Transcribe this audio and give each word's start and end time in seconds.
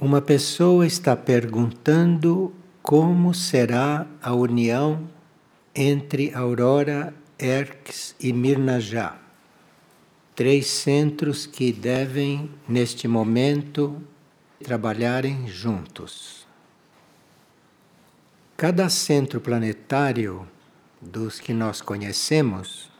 Uma 0.00 0.22
pessoa 0.22 0.86
está 0.86 1.14
perguntando 1.14 2.54
como 2.82 3.34
será 3.34 4.06
a 4.22 4.32
união 4.32 5.06
entre 5.74 6.32
Aurora, 6.32 7.12
Erques 7.38 8.14
e 8.18 8.32
Mirnajá. 8.32 9.18
Três 10.34 10.68
centros 10.68 11.44
que 11.44 11.70
devem, 11.70 12.50
neste 12.66 13.06
momento, 13.06 14.00
trabalharem 14.64 15.46
juntos. 15.46 16.46
Cada 18.56 18.88
centro 18.88 19.38
planetário 19.38 20.48
dos 20.98 21.38
que 21.38 21.52
nós 21.52 21.82
conhecemos 21.82 22.90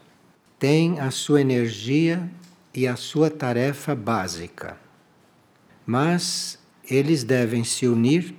tem 0.58 1.00
a 1.00 1.10
sua 1.10 1.40
energia 1.40 2.30
e 2.74 2.86
a 2.86 2.94
sua 2.94 3.30
tarefa 3.30 3.94
básica. 3.94 4.76
Mas 5.86 6.59
eles 6.90 7.22
devem 7.22 7.62
se 7.62 7.86
unir 7.86 8.34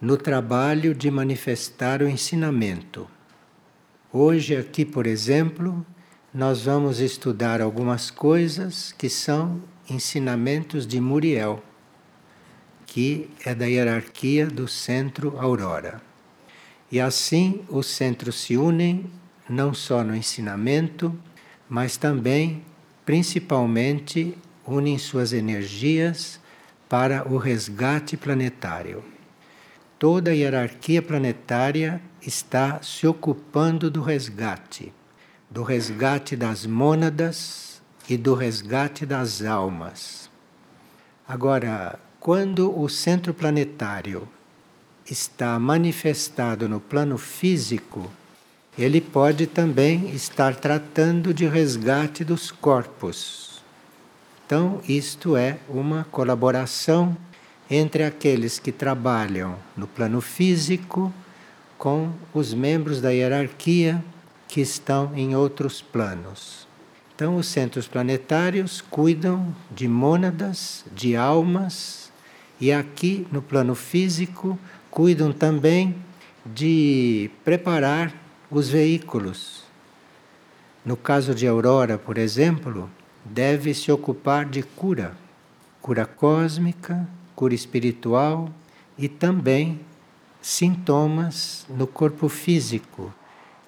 no 0.00 0.16
trabalho 0.18 0.94
de 0.94 1.10
manifestar 1.10 2.02
o 2.02 2.08
ensinamento. 2.08 3.08
Hoje, 4.12 4.54
aqui, 4.54 4.84
por 4.84 5.06
exemplo, 5.06 5.84
nós 6.32 6.62
vamos 6.62 7.00
estudar 7.00 7.62
algumas 7.62 8.10
coisas 8.10 8.92
que 8.92 9.08
são 9.08 9.62
ensinamentos 9.88 10.86
de 10.86 11.00
Muriel, 11.00 11.62
que 12.84 13.30
é 13.44 13.54
da 13.54 13.64
hierarquia 13.64 14.46
do 14.46 14.68
Centro 14.68 15.38
Aurora. 15.38 16.02
E 16.92 17.00
assim 17.00 17.64
os 17.68 17.86
centros 17.86 18.36
se 18.36 18.56
unem 18.56 19.06
não 19.48 19.72
só 19.72 20.04
no 20.04 20.14
ensinamento, 20.14 21.18
mas 21.68 21.96
também, 21.96 22.62
principalmente, 23.04 24.36
unem 24.66 24.98
suas 24.98 25.32
energias 25.32 26.38
para 26.88 27.26
o 27.28 27.36
resgate 27.36 28.16
planetário. 28.16 29.04
Toda 29.98 30.30
a 30.30 30.34
hierarquia 30.34 31.02
planetária 31.02 32.00
está 32.20 32.80
se 32.82 33.06
ocupando 33.06 33.90
do 33.90 34.02
resgate, 34.02 34.92
do 35.50 35.62
resgate 35.62 36.36
das 36.36 36.66
mônadas 36.66 37.80
e 38.08 38.16
do 38.16 38.34
resgate 38.34 39.06
das 39.06 39.42
almas. 39.42 40.30
Agora, 41.26 41.98
quando 42.20 42.78
o 42.78 42.88
centro 42.88 43.32
planetário 43.32 44.28
está 45.10 45.58
manifestado 45.58 46.68
no 46.68 46.78
plano 46.78 47.16
físico, 47.16 48.10
ele 48.78 49.00
pode 49.00 49.46
também 49.46 50.10
estar 50.10 50.54
tratando 50.54 51.32
de 51.32 51.46
resgate 51.46 52.22
dos 52.22 52.50
corpos 52.50 53.45
então, 54.46 54.80
isto 54.88 55.36
é 55.36 55.58
uma 55.68 56.06
colaboração 56.08 57.16
entre 57.68 58.04
aqueles 58.04 58.60
que 58.60 58.70
trabalham 58.70 59.56
no 59.76 59.88
plano 59.88 60.20
físico 60.20 61.12
com 61.76 62.12
os 62.32 62.54
membros 62.54 63.00
da 63.00 63.10
hierarquia 63.10 64.00
que 64.46 64.60
estão 64.60 65.10
em 65.16 65.34
outros 65.34 65.82
planos. 65.82 66.64
Então, 67.12 67.36
os 67.36 67.48
centros 67.48 67.88
planetários 67.88 68.80
cuidam 68.80 69.52
de 69.68 69.88
mônadas, 69.88 70.84
de 70.94 71.16
almas, 71.16 72.12
e 72.60 72.72
aqui 72.72 73.26
no 73.32 73.42
plano 73.42 73.74
físico 73.74 74.56
cuidam 74.92 75.32
também 75.32 75.96
de 76.44 77.32
preparar 77.44 78.14
os 78.48 78.68
veículos. 78.68 79.64
No 80.84 80.96
caso 80.96 81.34
de 81.34 81.48
Aurora, 81.48 81.98
por 81.98 82.16
exemplo, 82.16 82.88
deve 83.30 83.74
se 83.74 83.90
ocupar 83.90 84.44
de 84.44 84.62
cura, 84.62 85.12
cura 85.80 86.06
cósmica, 86.06 87.08
cura 87.34 87.54
espiritual 87.54 88.48
e 88.96 89.08
também 89.08 89.80
sintomas 90.40 91.66
no 91.68 91.86
corpo 91.86 92.28
físico 92.28 93.12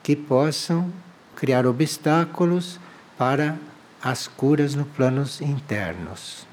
que 0.03 0.15
possam 0.15 0.93
criar 1.35 1.67
obstáculos 1.67 2.79
para 3.17 3.59
as 4.03 4.29
curas 4.29 4.75
no 4.75 4.85
planos 4.85 5.41
internos. 5.41 6.47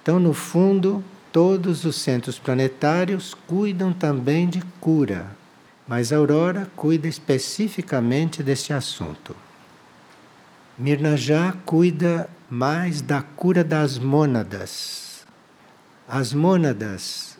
Então, 0.00 0.20
no 0.20 0.32
fundo, 0.32 1.02
todos 1.32 1.84
os 1.84 1.96
centros 1.96 2.38
planetários 2.38 3.34
cuidam 3.34 3.92
também 3.92 4.48
de 4.48 4.62
cura, 4.80 5.26
mas 5.86 6.12
a 6.12 6.16
Aurora 6.16 6.70
cuida 6.76 7.08
especificamente 7.08 8.42
desse 8.42 8.72
assunto. 8.72 9.34
Mirnajá 10.78 11.54
cuida 11.64 12.28
mais 12.50 13.00
da 13.00 13.22
cura 13.22 13.64
das 13.64 13.96
mônadas. 13.96 15.24
As 16.06 16.34
mônadas 16.34 17.38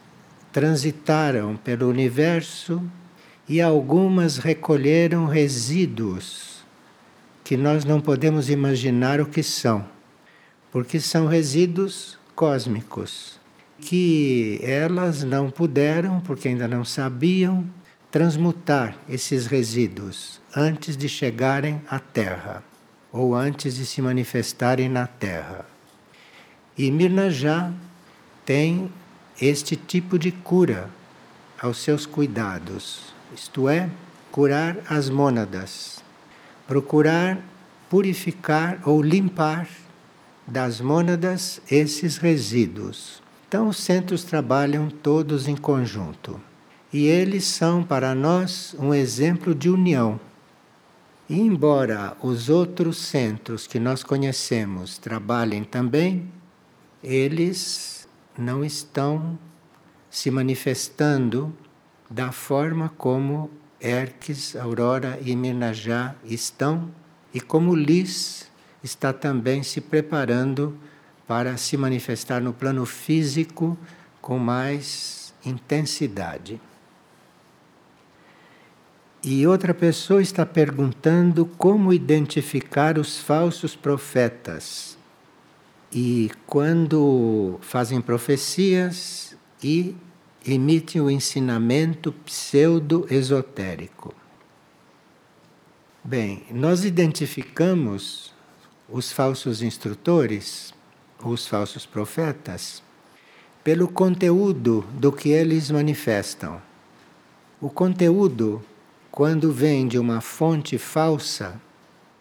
transitaram 0.50 1.54
pelo 1.54 1.86
universo 1.86 2.82
e 3.46 3.60
algumas 3.60 4.38
recolheram 4.38 5.26
resíduos 5.26 6.64
que 7.44 7.58
nós 7.58 7.84
não 7.84 8.00
podemos 8.00 8.48
imaginar 8.48 9.20
o 9.20 9.26
que 9.26 9.42
são, 9.42 9.84
porque 10.72 10.98
são 10.98 11.26
resíduos 11.26 12.18
cósmicos 12.34 13.38
que 13.78 14.58
elas 14.62 15.22
não 15.22 15.50
puderam, 15.50 16.20
porque 16.20 16.48
ainda 16.48 16.66
não 16.66 16.86
sabiam, 16.86 17.68
transmutar 18.10 18.96
esses 19.06 19.44
resíduos 19.44 20.40
antes 20.56 20.96
de 20.96 21.06
chegarem 21.06 21.82
à 21.86 21.98
Terra 21.98 22.64
ou 23.12 23.34
antes 23.34 23.76
de 23.76 23.86
se 23.86 24.02
manifestarem 24.02 24.88
na 24.88 25.06
Terra. 25.06 25.64
E 26.76 26.90
Mirnajá 26.90 27.72
tem 28.44 28.92
este 29.40 29.76
tipo 29.76 30.18
de 30.18 30.30
cura 30.32 30.90
aos 31.60 31.78
seus 31.78 32.04
cuidados, 32.06 33.14
isto 33.34 33.68
é, 33.68 33.88
curar 34.30 34.76
as 34.88 35.08
mônadas, 35.08 36.02
procurar 36.66 37.38
purificar 37.88 38.80
ou 38.84 39.00
limpar 39.00 39.68
das 40.46 40.80
mônadas 40.80 41.60
esses 41.70 42.18
resíduos. 42.18 43.22
Então, 43.48 43.68
os 43.68 43.76
centros 43.78 44.24
trabalham 44.24 44.90
todos 44.90 45.46
em 45.48 45.56
conjunto. 45.56 46.40
E 46.92 47.06
eles 47.06 47.44
são 47.44 47.82
para 47.82 48.14
nós 48.14 48.74
um 48.78 48.92
exemplo 48.92 49.54
de 49.54 49.68
união 49.68 50.20
e 51.28 51.40
embora 51.40 52.16
os 52.22 52.48
outros 52.48 52.98
centros 52.98 53.66
que 53.66 53.80
nós 53.80 54.02
conhecemos 54.02 54.96
trabalhem 54.96 55.64
também, 55.64 56.30
eles 57.02 58.08
não 58.38 58.64
estão 58.64 59.38
se 60.08 60.30
manifestando 60.30 61.52
da 62.08 62.30
forma 62.30 62.88
como 62.96 63.50
Erques, 63.80 64.54
Aurora 64.56 65.18
e 65.22 65.34
Mirnajá 65.34 66.14
estão 66.24 66.90
e 67.34 67.40
como 67.40 67.74
Lis 67.74 68.50
está 68.82 69.12
também 69.12 69.62
se 69.62 69.80
preparando 69.80 70.78
para 71.26 71.56
se 71.56 71.76
manifestar 71.76 72.40
no 72.40 72.52
plano 72.52 72.86
físico 72.86 73.76
com 74.20 74.38
mais 74.38 75.34
intensidade. 75.44 76.60
E 79.22 79.46
outra 79.46 79.74
pessoa 79.74 80.22
está 80.22 80.46
perguntando 80.46 81.46
como 81.46 81.92
identificar 81.92 82.98
os 82.98 83.18
falsos 83.18 83.74
profetas. 83.74 84.96
E 85.92 86.30
quando 86.46 87.58
fazem 87.60 88.00
profecias 88.00 89.36
e 89.62 89.96
emitem 90.46 91.00
o 91.00 91.10
ensinamento 91.10 92.12
pseudo-esotérico. 92.24 94.14
Bem, 96.04 96.44
nós 96.52 96.84
identificamos 96.84 98.32
os 98.88 99.10
falsos 99.10 99.60
instrutores, 99.60 100.72
os 101.20 101.48
falsos 101.48 101.84
profetas, 101.84 102.80
pelo 103.64 103.88
conteúdo 103.88 104.84
do 104.92 105.10
que 105.10 105.30
eles 105.30 105.68
manifestam. 105.68 106.62
O 107.60 107.68
conteúdo 107.68 108.62
quando 109.16 109.50
vem 109.50 109.88
de 109.88 109.98
uma 109.98 110.20
fonte 110.20 110.76
falsa, 110.76 111.58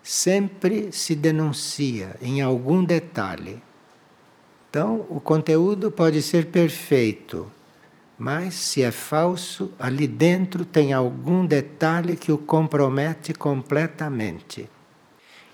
sempre 0.01 0.93
se 0.93 1.13
denuncia 1.13 2.15
em 2.21 2.41
algum 2.41 2.85
detalhe. 2.85 3.61
Então, 4.69 5.05
o 5.09 5.19
conteúdo 5.19 5.91
pode 5.91 6.21
ser 6.21 6.45
perfeito, 6.45 7.51
mas 8.17 8.53
se 8.53 8.81
é 8.81 8.91
falso, 8.91 9.73
ali 9.77 10.07
dentro 10.07 10.63
tem 10.63 10.93
algum 10.93 11.45
detalhe 11.45 12.15
que 12.15 12.31
o 12.31 12.37
compromete 12.37 13.33
completamente. 13.33 14.69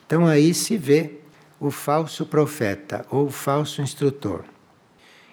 Então, 0.06 0.28
aí 0.28 0.54
se 0.54 0.78
vê 0.78 1.22
o 1.60 1.72
falso 1.72 2.24
profeta 2.24 3.04
ou 3.10 3.26
o 3.26 3.32
falso 3.32 3.82
instrutor. 3.82 4.46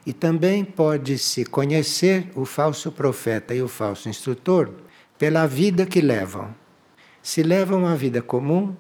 E 0.07 0.15
também 0.15 0.65
pode-se 0.65 1.45
conhecer 1.45 2.31
o 2.35 2.47
falso 2.47 2.91
profeta 2.91 3.55
e 3.55 3.61
o 3.61 3.69
falso 3.69 4.09
instrutor 4.09 4.88
pela 5.19 5.47
vida 5.47 5.85
que 5.85 6.01
levam. 6.01 6.55
Se 7.23 7.43
levam 7.43 7.81
uma 7.81 7.97
vida 7.97 8.23
comum, 8.23 8.75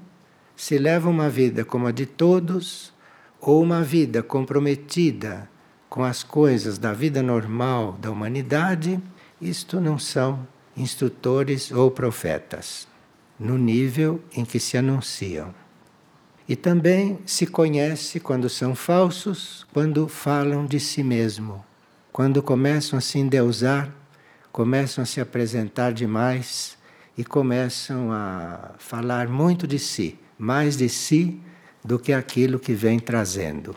se 0.56 0.78
levam 0.78 1.12
uma 1.12 1.28
vida 1.28 1.64
como 1.64 1.86
a 1.86 1.92
de 1.92 2.06
todos, 2.06 2.92
ou 3.40 3.62
uma 3.62 3.82
vida 3.82 4.22
comprometida 4.22 5.48
com 5.88 6.04
as 6.04 6.22
coisas 6.22 6.78
da 6.78 6.92
vida 6.92 7.22
normal 7.22 7.92
da 8.00 8.10
humanidade, 8.10 9.00
isto 9.40 9.80
não 9.80 9.98
são 9.98 10.46
instrutores 10.76 11.70
ou 11.70 11.90
profetas, 11.90 12.86
no 13.38 13.56
nível 13.58 14.20
em 14.32 14.44
que 14.44 14.60
se 14.60 14.76
anunciam. 14.76 15.54
E 16.48 16.56
também 16.56 17.18
se 17.26 17.46
conhece 17.46 18.18
quando 18.20 18.48
são 18.48 18.74
falsos, 18.74 19.66
quando 19.72 20.08
falam 20.08 20.66
de 20.66 20.80
si 20.80 21.02
mesmo, 21.02 21.64
quando 22.12 22.42
começam 22.42 22.98
a 22.98 23.02
se 23.02 23.18
endeusar, 23.18 23.92
começam 24.58 25.04
a 25.04 25.06
se 25.06 25.20
apresentar 25.20 25.92
demais 25.92 26.76
e 27.16 27.24
começam 27.24 28.10
a 28.10 28.72
falar 28.76 29.28
muito 29.28 29.68
de 29.68 29.78
si, 29.78 30.18
mais 30.36 30.76
de 30.76 30.88
si 30.88 31.40
do 31.84 31.96
que 31.96 32.12
aquilo 32.12 32.58
que 32.58 32.72
vem 32.72 32.98
trazendo. 32.98 33.72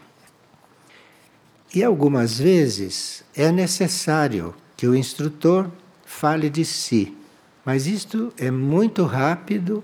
E 1.71 1.83
algumas 1.83 2.39
vezes 2.39 3.23
é 3.35 3.51
necessário 3.51 4.55
que 4.75 4.87
o 4.87 4.95
instrutor 4.95 5.69
fale 6.03 6.49
de 6.49 6.65
si, 6.65 7.15
mas 7.63 7.85
isto 7.85 8.33
é 8.35 8.49
muito 8.49 9.05
rápido 9.05 9.83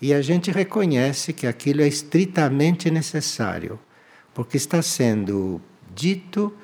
e 0.00 0.14
a 0.14 0.22
gente 0.22 0.52
reconhece 0.52 1.32
que 1.32 1.48
aquilo 1.48 1.82
é 1.82 1.88
estritamente 1.88 2.88
necessário, 2.88 3.80
porque 4.32 4.56
está 4.56 4.80
sendo 4.80 5.60
dito 5.92 6.54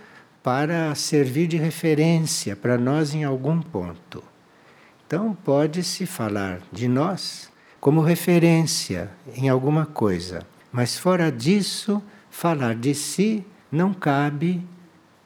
para 0.43 0.94
servir 0.94 1.47
de 1.47 1.56
referência 1.56 2.56
para 2.56 2.77
nós 2.77 3.15
em 3.15 3.25
algum 3.25 3.61
ponto. 3.61 4.23
Então, 5.06 5.37
pode-se 5.44 6.06
falar 6.06 6.61
de 6.73 6.89
nós 6.89 7.50
como 7.81 8.00
referência 8.00 9.11
em 9.35 9.49
alguma 9.49 9.87
coisa, 9.87 10.47
mas 10.73 10.97
fora 10.97 11.31
disso, 11.31 12.03
falar 12.31 12.75
de 12.75 12.94
si 12.94 13.44
não 13.71 13.93
cabe 13.93 14.65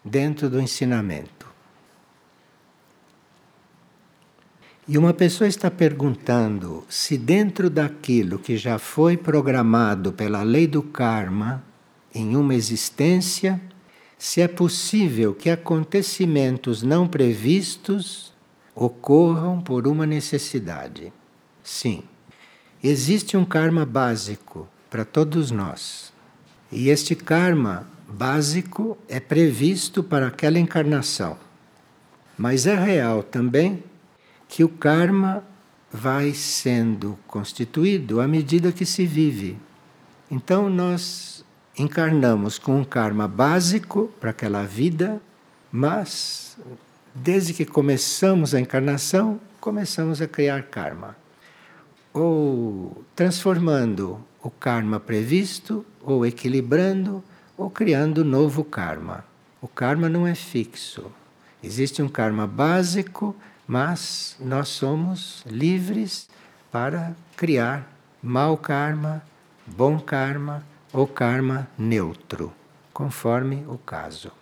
dentro 0.05 0.51
do 0.51 0.61
ensinamento. 0.61 1.47
E 4.89 4.97
uma 4.97 5.13
pessoa 5.13 5.49
está 5.49 5.69
perguntando 5.71 6.85
se, 6.89 7.19
dentro 7.19 7.69
daquilo 7.69 8.39
que 8.39 8.57
já 8.57 8.79
foi 8.79 9.17
programado 9.17 10.13
pela 10.13 10.43
lei 10.43 10.67
do 10.67 10.83
karma 10.83 11.63
em 12.15 12.37
uma 12.37 12.55
existência, 12.55 13.61
se 14.19 14.41
é 14.41 14.49
possível 14.49 15.35
que 15.35 15.51
acontecimentos 15.51 16.83
não 16.83 17.07
previstos 17.07 18.33
ocorram 18.75 19.61
por 19.61 19.87
uma 19.87 20.07
necessidade. 20.07 21.13
Sim, 21.63 22.03
existe 22.83 23.37
um 23.37 23.45
karma 23.45 23.85
básico 23.85 24.69
para 24.91 25.05
todos 25.05 25.51
nós. 25.51 26.13
E 26.71 26.89
este 26.89 27.15
karma 27.15 27.87
básico 28.09 28.97
é 29.09 29.21
previsto 29.21 30.03
para 30.03 30.27
aquela 30.29 30.59
encarnação. 30.59 31.37
Mas 32.37 32.67
é 32.67 32.75
real 32.75 33.23
também 33.23 33.83
que 34.49 34.63
o 34.63 34.69
karma 34.69 35.43
vai 35.93 36.33
sendo 36.33 37.19
constituído 37.27 38.21
à 38.21 38.29
medida 38.29 38.73
que 38.73 38.85
se 38.85 39.07
vive. 39.07 39.57
Então 40.31 40.69
nós 40.69 41.36
encarnamos 41.79 42.59
com 42.59 42.81
um 42.81 42.85
karma 42.85 43.29
básico 43.29 44.11
para 44.21 44.31
aquela 44.31 44.65
vida, 44.65 45.21
mas 45.71 46.57
desde 47.15 47.53
que 47.53 47.65
começamos 47.65 48.55
a 48.55 48.61
encarnação, 48.61 49.41
começamos 49.61 50.21
a 50.21 50.27
criar 50.27 50.63
karma. 50.65 51.17
Ou 52.13 53.05
transformando 53.15 54.19
o 54.43 54.51
karma 54.51 54.99
previsto, 54.99 55.85
ou 56.01 56.25
equilibrando, 56.25 57.23
ou 57.57 57.69
criando 57.69 58.25
novo 58.25 58.65
karma. 58.65 59.25
O 59.61 59.69
karma 59.69 60.09
não 60.09 60.27
é 60.27 60.35
fixo. 60.35 61.11
Existe 61.63 62.03
um 62.03 62.09
karma 62.09 62.47
básico 62.47 63.35
mas 63.67 64.37
nós 64.39 64.69
somos 64.69 65.43
livres 65.47 66.29
para 66.71 67.17
criar 67.37 67.91
mau 68.23 68.57
karma, 68.57 69.23
bom 69.67 69.99
karma 69.99 70.63
ou 70.97 71.07
karma 71.07 71.69
neutro, 71.77 72.51
conforme 72.91 73.67
o 73.69 73.77
caso. 73.77 74.33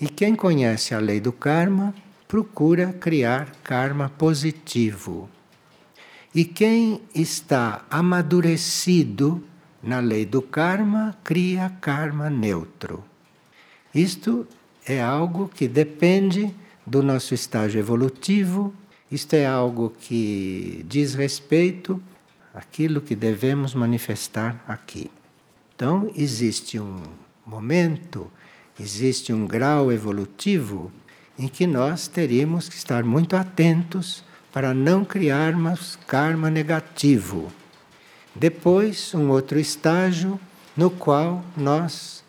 E 0.00 0.08
quem 0.08 0.34
conhece 0.34 0.94
a 0.94 0.98
lei 0.98 1.20
do 1.20 1.30
karma 1.30 1.94
procura 2.26 2.94
criar 2.94 3.52
karma 3.62 4.08
positivo. 4.08 5.28
E 6.34 6.46
quem 6.46 7.02
está 7.14 7.84
amadurecido 7.90 9.44
na 9.82 10.00
lei 10.00 10.24
do 10.24 10.40
karma 10.40 11.14
cria 11.22 11.70
karma 11.78 12.30
neutro. 12.30 13.04
Isto 13.94 14.46
é 14.86 14.98
algo 14.98 15.46
que 15.46 15.68
depende 15.68 16.54
do 16.86 17.02
nosso 17.02 17.34
estágio 17.34 17.78
evolutivo. 17.78 18.72
Isto 19.10 19.34
é 19.34 19.44
algo 19.44 19.92
que 20.00 20.86
diz 20.88 21.12
respeito 21.12 22.02
àquilo 22.54 23.02
que 23.02 23.14
devemos 23.14 23.74
manifestar 23.74 24.64
aqui. 24.66 25.10
Então, 25.74 26.10
existe 26.16 26.78
um 26.78 27.02
momento, 27.46 28.30
existe 28.78 29.32
um 29.32 29.46
grau 29.46 29.90
evolutivo 29.90 30.92
em 31.38 31.48
que 31.48 31.66
nós 31.66 32.06
teríamos 32.06 32.68
que 32.68 32.76
estar 32.76 33.02
muito 33.02 33.36
atentos 33.36 34.22
para 34.52 34.74
não 34.74 35.04
criarmos 35.04 35.98
karma 36.06 36.50
negativo. 36.50 37.50
Depois, 38.34 39.14
um 39.14 39.30
outro 39.30 39.58
estágio 39.58 40.38
no 40.76 40.90
qual 40.90 41.44
nós 41.56 42.22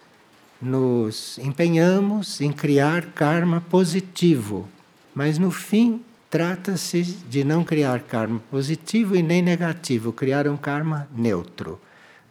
nos 0.61 1.37
empenhamos 1.37 2.39
em 2.39 2.51
criar 2.51 3.07
karma 3.07 3.61
positivo, 3.61 4.67
mas 5.13 5.37
no 5.37 5.51
fim 5.51 6.01
trata-se 6.29 7.03
de 7.03 7.43
não 7.43 7.63
criar 7.63 8.01
karma 8.01 8.41
positivo 8.49 9.15
e 9.15 9.21
nem 9.21 9.41
negativo, 9.41 10.11
criar 10.13 10.47
um 10.47 10.57
karma 10.57 11.07
neutro. 11.15 11.79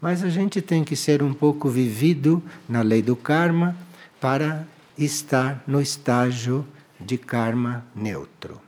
Mas 0.03 0.25
a 0.25 0.29
gente 0.29 0.61
tem 0.61 0.83
que 0.83 0.97
ser 0.97 1.23
um 1.23 1.33
pouco 1.33 1.69
vivido 1.69 2.43
na 2.69 2.83
lei 2.83 3.01
do 3.01 3.15
karma 3.15 3.77
para 4.21 4.67
estar 4.99 5.63
no 5.65 5.81
estágio 5.81 6.67
de 6.99 7.17
karma 7.17 7.85
neutro. 7.95 8.61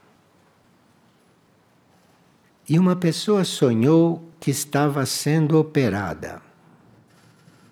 E 2.69 2.79
uma 2.79 2.95
pessoa 2.95 3.43
sonhou 3.43 4.23
que 4.39 4.49
estava 4.49 5.05
sendo 5.05 5.59
operada. 5.59 6.41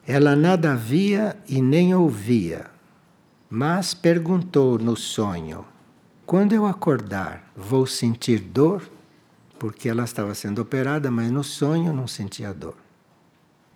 Ela 0.06 0.36
nada 0.36 0.75
via 0.75 1.38
e 1.48 1.62
nem 1.62 1.95
ouvia, 1.95 2.66
mas 3.49 3.94
perguntou 3.94 4.78
no 4.78 4.97
sonho: 4.97 5.64
Quando 6.26 6.52
eu 6.52 6.66
acordar, 6.66 7.49
vou 7.56 7.87
sentir 7.87 8.40
dor? 8.40 8.83
Porque 9.57 9.87
ela 9.87 10.04
estava 10.04 10.35
sendo 10.35 10.61
operada, 10.61 11.09
mas 11.09 11.31
no 11.31 11.45
sonho 11.45 11.94
não 11.94 12.07
sentia 12.07 12.54
dor. 12.54 12.82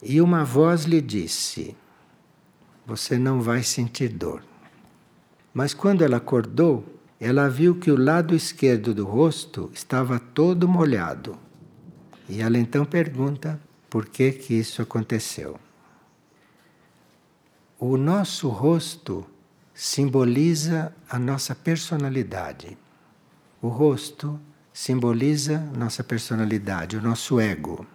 E 0.01 0.22
uma 0.22 0.44
voz 0.44 0.84
lhe 0.84 1.01
disse: 1.01 1.75
Você 2.86 3.18
não 3.18 3.42
vai 3.42 3.63
sentir 3.63 4.10
dor. 4.10 4.44
Mas 5.54 5.74
quando 5.74 6.04
ela 6.04 6.18
acordou, 6.18 6.86
ela 7.20 7.50
viu 7.50 7.75
que 7.75 7.89
o 7.89 8.00
lado 8.00 8.36
esquerdo 8.36 8.94
do 8.94 9.06
rosto 9.06 9.72
estava 9.74 10.20
todo 10.20 10.68
molhado. 10.68 11.38
E 12.30 12.42
ela 12.42 12.58
então 12.58 12.86
pergunta 12.86 13.60
por 13.89 14.06
que 14.06 14.32
que 14.32 14.54
isso 14.54 14.82
aconteceu. 14.82 15.60
O 17.80 17.98
nosso 17.98 18.50
rosto 18.50 19.25
simboliza 19.74 20.94
a 21.10 21.18
nossa 21.18 21.56
personalidade. 21.56 22.77
O 23.62 23.68
rosto 23.68 24.39
simboliza 24.72 25.60
nossa 25.75 26.04
personalidade, 26.04 26.98
o 26.98 27.01
nosso 27.01 27.39
ego. 27.39 27.86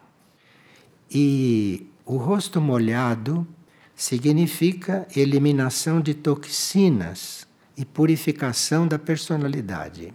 E 1.08 1.91
o 2.04 2.16
rosto 2.16 2.60
molhado 2.60 3.46
significa 3.94 5.06
eliminação 5.14 6.00
de 6.00 6.14
toxinas 6.14 7.46
e 7.76 7.84
purificação 7.84 8.86
da 8.86 8.98
personalidade. 8.98 10.12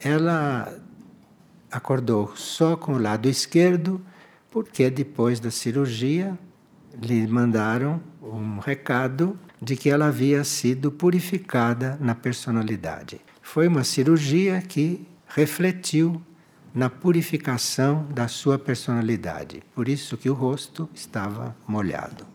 Ela 0.00 0.78
acordou 1.70 2.36
só 2.36 2.76
com 2.76 2.94
o 2.94 2.98
lado 2.98 3.28
esquerdo, 3.28 4.00
porque 4.50 4.90
depois 4.90 5.40
da 5.40 5.50
cirurgia 5.50 6.38
lhe 7.02 7.26
mandaram 7.26 8.00
um 8.22 8.58
recado 8.58 9.38
de 9.60 9.76
que 9.76 9.88
ela 9.88 10.06
havia 10.06 10.44
sido 10.44 10.92
purificada 10.92 11.98
na 12.00 12.14
personalidade. 12.14 13.20
Foi 13.42 13.66
uma 13.66 13.82
cirurgia 13.82 14.60
que 14.60 15.06
refletiu 15.26 16.22
na 16.74 16.90
purificação 16.90 18.04
da 18.12 18.26
sua 18.26 18.58
personalidade. 18.58 19.62
Por 19.72 19.88
isso 19.88 20.16
que 20.16 20.28
o 20.28 20.34
rosto 20.34 20.90
estava 20.92 21.56
molhado. 21.68 22.26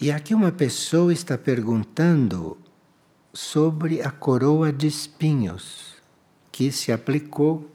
E 0.00 0.12
aqui 0.12 0.32
uma 0.32 0.52
pessoa 0.52 1.12
está 1.12 1.36
perguntando 1.36 2.56
sobre 3.32 4.00
a 4.00 4.10
coroa 4.12 4.72
de 4.72 4.86
espinhos 4.86 5.96
que 6.52 6.70
se 6.70 6.92
aplicou 6.92 7.68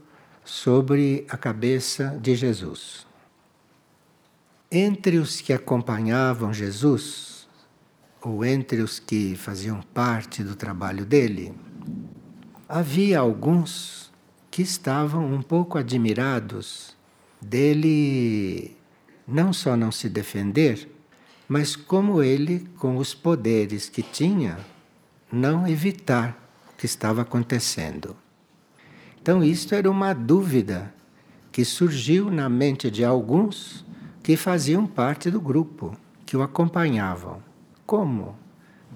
sobre 0.45 1.25
a 1.29 1.35
cabeça 1.35 2.17
de 2.21 2.35
Jesus. 2.35 3.05
Entre 4.71 5.17
os 5.17 5.41
que 5.41 5.51
acompanhavam 5.51 6.53
Jesus, 6.53 7.47
ou 8.21 8.45
entre 8.45 8.81
os 8.81 8.99
que 8.99 9.35
faziam 9.35 9.81
parte 9.93 10.41
do 10.43 10.55
trabalho 10.55 11.05
dele, 11.05 11.53
havia 12.67 13.19
alguns 13.19 14.11
que 14.49 14.61
estavam 14.61 15.25
um 15.25 15.41
pouco 15.41 15.77
admirados 15.77 16.95
dele 17.41 18.75
não 19.27 19.51
só 19.51 19.75
não 19.75 19.91
se 19.91 20.09
defender, 20.09 20.89
mas 21.47 21.75
como 21.75 22.21
ele, 22.21 22.67
com 22.77 22.97
os 22.97 23.13
poderes 23.13 23.89
que 23.89 24.01
tinha, 24.01 24.57
não 25.31 25.67
evitar 25.67 26.37
o 26.71 26.77
que 26.77 26.85
estava 26.85 27.21
acontecendo. 27.21 28.15
Então, 29.21 29.43
isto 29.43 29.73
era 29.73 29.89
uma 29.89 30.13
dúvida 30.13 30.93
que 31.51 31.63
surgiu 31.63 32.29
na 32.29 32.49
mente 32.49 32.89
de 32.89 33.05
alguns 33.05 33.85
que 34.21 34.35
faziam 34.35 34.85
parte 34.85 35.29
do 35.29 35.39
grupo, 35.39 35.95
que 36.25 36.35
o 36.35 36.41
acompanhavam. 36.41 37.41
Como 37.85 38.35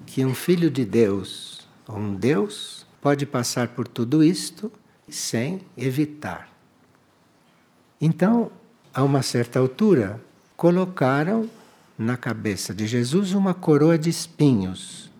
que 0.06 0.24
um 0.24 0.34
filho 0.34 0.70
de 0.70 0.84
Deus, 0.84 1.68
ou 1.86 1.98
um 1.98 2.14
Deus, 2.14 2.77
pode 3.00 3.26
passar 3.26 3.68
por 3.68 3.86
tudo 3.86 4.22
isto 4.22 4.70
sem 5.08 5.62
evitar? 5.76 6.48
Então, 8.00 8.50
a 8.92 9.02
uma 9.02 9.22
certa 9.22 9.58
altura, 9.58 10.20
colocaram 10.56 11.48
na 11.98 12.16
cabeça 12.16 12.72
de 12.72 12.86
Jesus 12.86 13.32
uma 13.32 13.52
coroa 13.54 13.98
de 13.98 14.08
espinhos. 14.08 15.10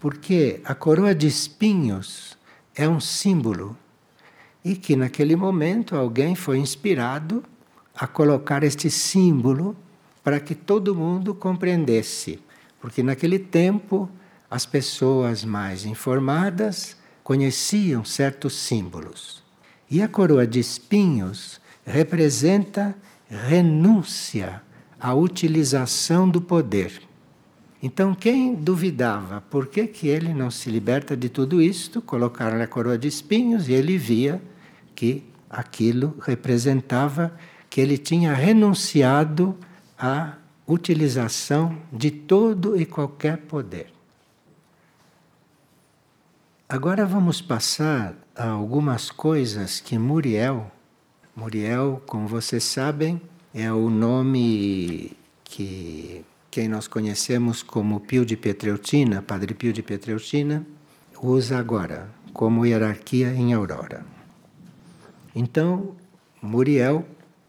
Porque 0.00 0.60
a 0.64 0.74
coroa 0.74 1.14
de 1.14 1.26
espinhos 1.26 2.36
é 2.74 2.88
um 2.88 3.00
símbolo 3.00 3.76
e 4.64 4.74
que 4.74 4.96
naquele 4.96 5.36
momento 5.36 5.96
alguém 5.96 6.34
foi 6.34 6.58
inspirado 6.58 7.42
a 7.94 8.06
colocar 8.06 8.62
este 8.62 8.90
símbolo 8.90 9.76
para 10.22 10.40
que 10.40 10.54
todo 10.54 10.94
mundo 10.94 11.34
compreendesse. 11.34 12.40
Porque 12.80 13.02
naquele 13.02 13.38
tempo 13.38 14.08
as 14.50 14.66
pessoas 14.66 15.44
mais 15.44 15.84
informadas 15.84 16.96
conheciam 17.30 18.04
certos 18.04 18.54
símbolos. 18.54 19.40
E 19.88 20.02
a 20.02 20.08
coroa 20.08 20.44
de 20.44 20.58
espinhos 20.58 21.60
representa 21.86 22.92
renúncia 23.28 24.60
à 24.98 25.14
utilização 25.14 26.28
do 26.28 26.40
poder. 26.40 27.00
Então, 27.80 28.16
quem 28.16 28.52
duvidava 28.52 29.42
por 29.42 29.68
que, 29.68 29.86
que 29.86 30.08
ele 30.08 30.34
não 30.34 30.50
se 30.50 30.68
liberta 30.68 31.16
de 31.16 31.28
tudo 31.28 31.62
isto, 31.62 32.02
colocaram 32.02 32.60
a 32.60 32.66
coroa 32.66 32.98
de 32.98 33.06
espinhos 33.06 33.68
e 33.68 33.74
ele 33.74 33.96
via 33.96 34.42
que 34.96 35.22
aquilo 35.48 36.16
representava 36.22 37.32
que 37.70 37.80
ele 37.80 37.96
tinha 37.96 38.34
renunciado 38.34 39.56
à 39.96 40.32
utilização 40.66 41.78
de 41.92 42.10
todo 42.10 42.76
e 42.76 42.84
qualquer 42.84 43.36
poder. 43.36 43.99
Agora 46.72 47.04
vamos 47.04 47.42
passar 47.42 48.14
a 48.32 48.46
algumas 48.50 49.10
coisas 49.10 49.80
que 49.80 49.98
Muriel, 49.98 50.70
Muriel, 51.34 52.00
como 52.06 52.28
vocês 52.28 52.62
sabem, 52.62 53.20
é 53.52 53.72
o 53.72 53.90
nome 53.90 55.16
que 55.42 56.24
quem 56.48 56.68
nós 56.68 56.86
conhecemos 56.86 57.60
como 57.60 57.98
Pio 57.98 58.24
de 58.24 58.36
Petreutina, 58.36 59.20
Padre 59.20 59.52
Pio 59.52 59.72
de 59.72 59.82
Petreutina, 59.82 60.64
usa 61.20 61.58
agora 61.58 62.08
como 62.32 62.64
hierarquia 62.64 63.34
em 63.34 63.52
Aurora. 63.52 64.06
Então, 65.34 65.96
Muriel 66.40 67.04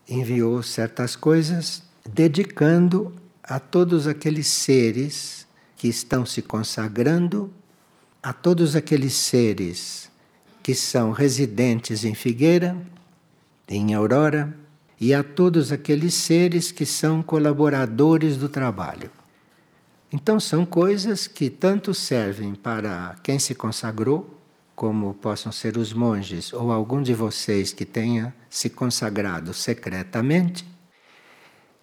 enviou 0.10 0.64
certas 0.64 1.16
coisas 1.16 1.84
dedicando 2.10 3.14
a 3.44 3.60
todos 3.60 4.08
aqueles 4.08 4.48
seres 4.48 5.46
que 5.78 5.88
estão 5.88 6.26
se 6.26 6.42
consagrando, 6.42 7.54
a 8.24 8.32
todos 8.32 8.76
aqueles 8.76 9.14
seres 9.14 10.10
que 10.62 10.76
são 10.76 11.12
residentes 11.12 12.04
em 12.04 12.14
Figueira, 12.14 12.78
em 13.68 13.94
Aurora, 13.94 14.56
e 15.00 15.16
a 15.16 15.24
todos 15.24 15.72
aqueles 15.72 16.14
seres 16.14 16.72
que 16.72 16.86
são 16.86 17.24
colaboradores 17.24 18.38
do 18.38 18.48
trabalho. 18.48 19.10
Então, 20.14 20.40
são 20.40 20.64
coisas 20.64 21.26
que 21.26 21.50
tanto 21.50 21.94
servem 21.94 22.54
para 22.54 23.16
quem 23.24 23.40
se 23.40 23.56
consagrou, 23.56 24.38
como 24.76 25.16
possam 25.16 25.52
ser 25.52 25.78
os 25.78 25.92
monges 25.92 26.54
ou 26.54 26.72
algum 26.72 27.02
de 27.02 27.16
vocês 27.16 27.74
que 27.74 27.86
tenha 27.86 28.34
se 28.50 28.70
consagrado 28.70 29.54
secretamente, 29.54 30.68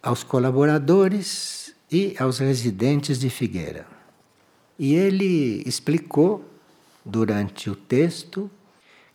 aos 0.01 0.23
colaboradores 0.23 1.73
e 1.91 2.15
aos 2.17 2.39
residentes 2.39 3.19
de 3.19 3.29
Figueira. 3.29 3.98
E 4.79 4.95
ele 4.95 5.61
explicou 5.65 6.43
durante 7.05 7.69
o 7.69 7.75
texto 7.75 8.49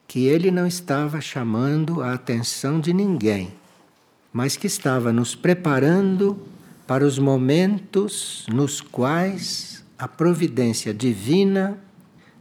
que 0.06 0.26
ele 0.26 0.50
não 0.50 0.66
estava 0.66 1.20
chamando 1.20 2.02
a 2.02 2.12
atenção 2.12 2.78
de 2.78 2.92
ninguém 2.92 3.50
mas 4.34 4.56
que 4.56 4.66
estava 4.66 5.12
nos 5.12 5.36
preparando 5.36 6.36
para 6.88 7.06
os 7.06 7.20
momentos 7.20 8.44
nos 8.52 8.80
quais 8.80 9.84
a 9.96 10.08
providência 10.08 10.92
divina 10.92 11.78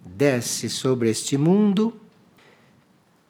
desce 0.03 0.71
sobre 0.71 1.11
este 1.11 1.37
mundo 1.37 1.95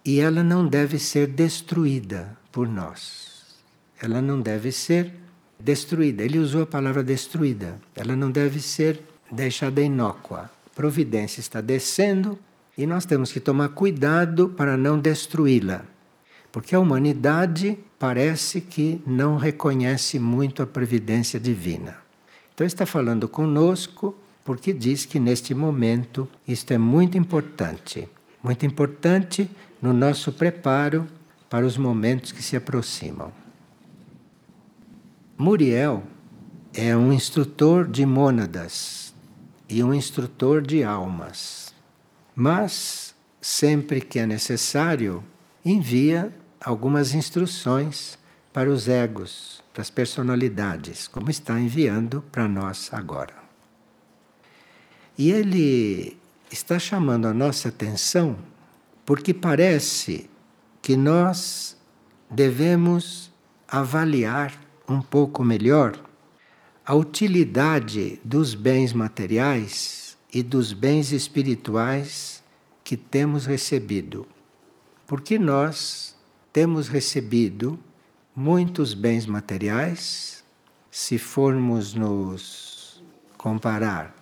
e 0.05 0.21
ela 0.21 0.41
não 0.41 0.65
deve 0.65 0.97
ser 0.97 1.27
destruída 1.27 2.38
por 2.53 2.65
nós. 2.65 3.57
Ela 4.01 4.21
não 4.21 4.39
deve 4.39 4.71
ser 4.71 5.13
destruída. 5.59 6.23
Ele 6.23 6.39
usou 6.39 6.63
a 6.63 6.65
palavra 6.65 7.03
destruída. 7.03 7.77
Ela 7.93 8.15
não 8.15 8.31
deve 8.31 8.62
ser 8.62 9.01
deixada 9.33 9.81
inócua. 9.81 10.49
Providência 10.75 11.39
está 11.39 11.61
descendo 11.61 12.37
e 12.77 12.85
nós 12.85 13.05
temos 13.05 13.31
que 13.31 13.39
tomar 13.39 13.69
cuidado 13.69 14.49
para 14.49 14.77
não 14.77 14.99
destruí-la. 14.99 15.85
Porque 16.51 16.75
a 16.75 16.79
humanidade 16.79 17.77
parece 17.97 18.61
que 18.61 19.01
não 19.05 19.37
reconhece 19.37 20.19
muito 20.19 20.61
a 20.61 20.67
previdência 20.67 21.39
divina. 21.39 21.97
Então 22.53 22.65
está 22.65 22.85
falando 22.85 23.27
conosco 23.27 24.15
porque 24.45 24.73
diz 24.73 25.05
que 25.05 25.19
neste 25.19 25.55
momento 25.55 26.27
isto 26.47 26.71
é 26.71 26.77
muito 26.77 27.17
importante, 27.17 28.07
muito 28.43 28.65
importante 28.65 29.49
no 29.81 29.93
nosso 29.93 30.31
preparo 30.31 31.07
para 31.49 31.65
os 31.65 31.77
momentos 31.77 32.31
que 32.31 32.43
se 32.43 32.55
aproximam. 32.55 33.31
Muriel 35.37 36.03
é 36.73 36.95
um 36.95 37.11
instrutor 37.11 37.87
de 37.87 38.05
mônadas 38.05 39.02
e 39.73 39.83
um 39.83 39.91
instrutor 39.91 40.61
de 40.61 40.83
almas, 40.83 41.73
mas 42.35 43.15
sempre 43.41 44.01
que 44.01 44.19
é 44.19 44.27
necessário, 44.27 45.23
envia 45.65 46.31
algumas 46.63 47.15
instruções 47.15 48.19
para 48.53 48.69
os 48.69 48.87
egos, 48.87 49.63
para 49.73 49.81
as 49.81 49.89
personalidades, 49.89 51.07
como 51.07 51.31
está 51.31 51.59
enviando 51.59 52.23
para 52.31 52.47
nós 52.47 52.93
agora. 52.93 53.33
E 55.17 55.31
ele 55.31 56.19
está 56.51 56.77
chamando 56.77 57.25
a 57.25 57.33
nossa 57.33 57.69
atenção 57.69 58.37
porque 59.03 59.33
parece 59.33 60.29
que 60.83 60.95
nós 60.95 61.75
devemos 62.29 63.31
avaliar 63.67 64.53
um 64.87 65.01
pouco 65.01 65.43
melhor 65.43 65.99
a 66.85 66.93
utilidade 66.93 68.19
dos 68.23 68.53
bens 68.53 68.91
materiais 68.91 70.17
e 70.33 70.43
dos 70.43 70.73
bens 70.73 71.13
espirituais 71.13 72.43
que 72.83 72.97
temos 72.97 73.45
recebido. 73.45 74.27
Porque 75.07 75.39
nós 75.39 76.13
temos 76.51 76.89
recebido 76.89 77.79
muitos 78.35 78.93
bens 78.93 79.25
materiais, 79.25 80.43
se 80.91 81.17
formos 81.17 81.93
nos 81.93 83.01
comparar 83.37 84.13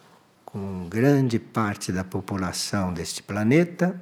com 0.46 0.88
grande 0.88 1.40
parte 1.40 1.92
da 1.92 2.04
população 2.04 2.94
deste 2.94 3.24
planeta, 3.24 4.00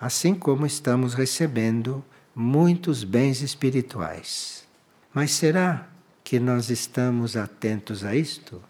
assim 0.00 0.34
como 0.34 0.66
estamos 0.66 1.14
recebendo 1.14 2.04
muitos 2.34 3.04
bens 3.04 3.40
espirituais. 3.40 4.66
Mas 5.12 5.30
será 5.30 5.93
que 6.24 6.40
nós 6.40 6.70
estamos 6.70 7.36
atentos 7.36 8.02
a 8.02 8.16
isto? 8.16 8.62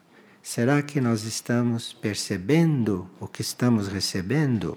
Será 0.42 0.82
que 0.82 1.00
nós 1.00 1.22
estamos 1.22 1.92
percebendo 1.92 3.08
o 3.20 3.28
que 3.28 3.40
estamos 3.40 3.86
recebendo? 3.86 4.76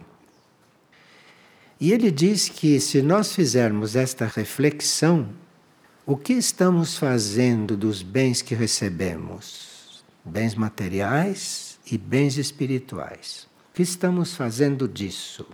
E 1.82 1.92
ele 1.92 2.12
diz 2.12 2.48
que 2.48 2.80
se 2.80 3.02
nós 3.02 3.34
fizermos 3.34 3.96
esta 3.96 4.28
reflexão, 4.28 5.30
o 6.06 6.16
que 6.16 6.34
estamos 6.34 6.98
fazendo 6.98 7.76
dos 7.76 8.02
bens 8.02 8.42
que 8.42 8.56
recebemos? 8.56 10.04
Bens 10.24 10.56
materiais 10.56 11.80
e 11.92 11.98
bens 11.98 12.38
espirituais. 12.38 13.48
O 13.72 13.74
que 13.74 13.82
estamos 13.82 14.36
fazendo 14.36 14.88
disso? 14.88 15.46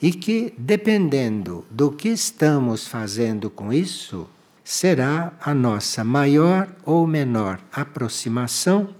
E 0.00 0.12
que, 0.12 0.54
dependendo 0.56 1.64
do 1.70 1.92
que 1.92 2.08
estamos 2.08 2.88
fazendo 2.88 3.50
com 3.50 3.72
isso, 3.72 4.28
será 4.64 5.32
a 5.40 5.52
nossa 5.54 6.04
maior 6.04 6.68
ou 6.84 7.06
menor 7.06 7.60
aproximação 7.72 8.94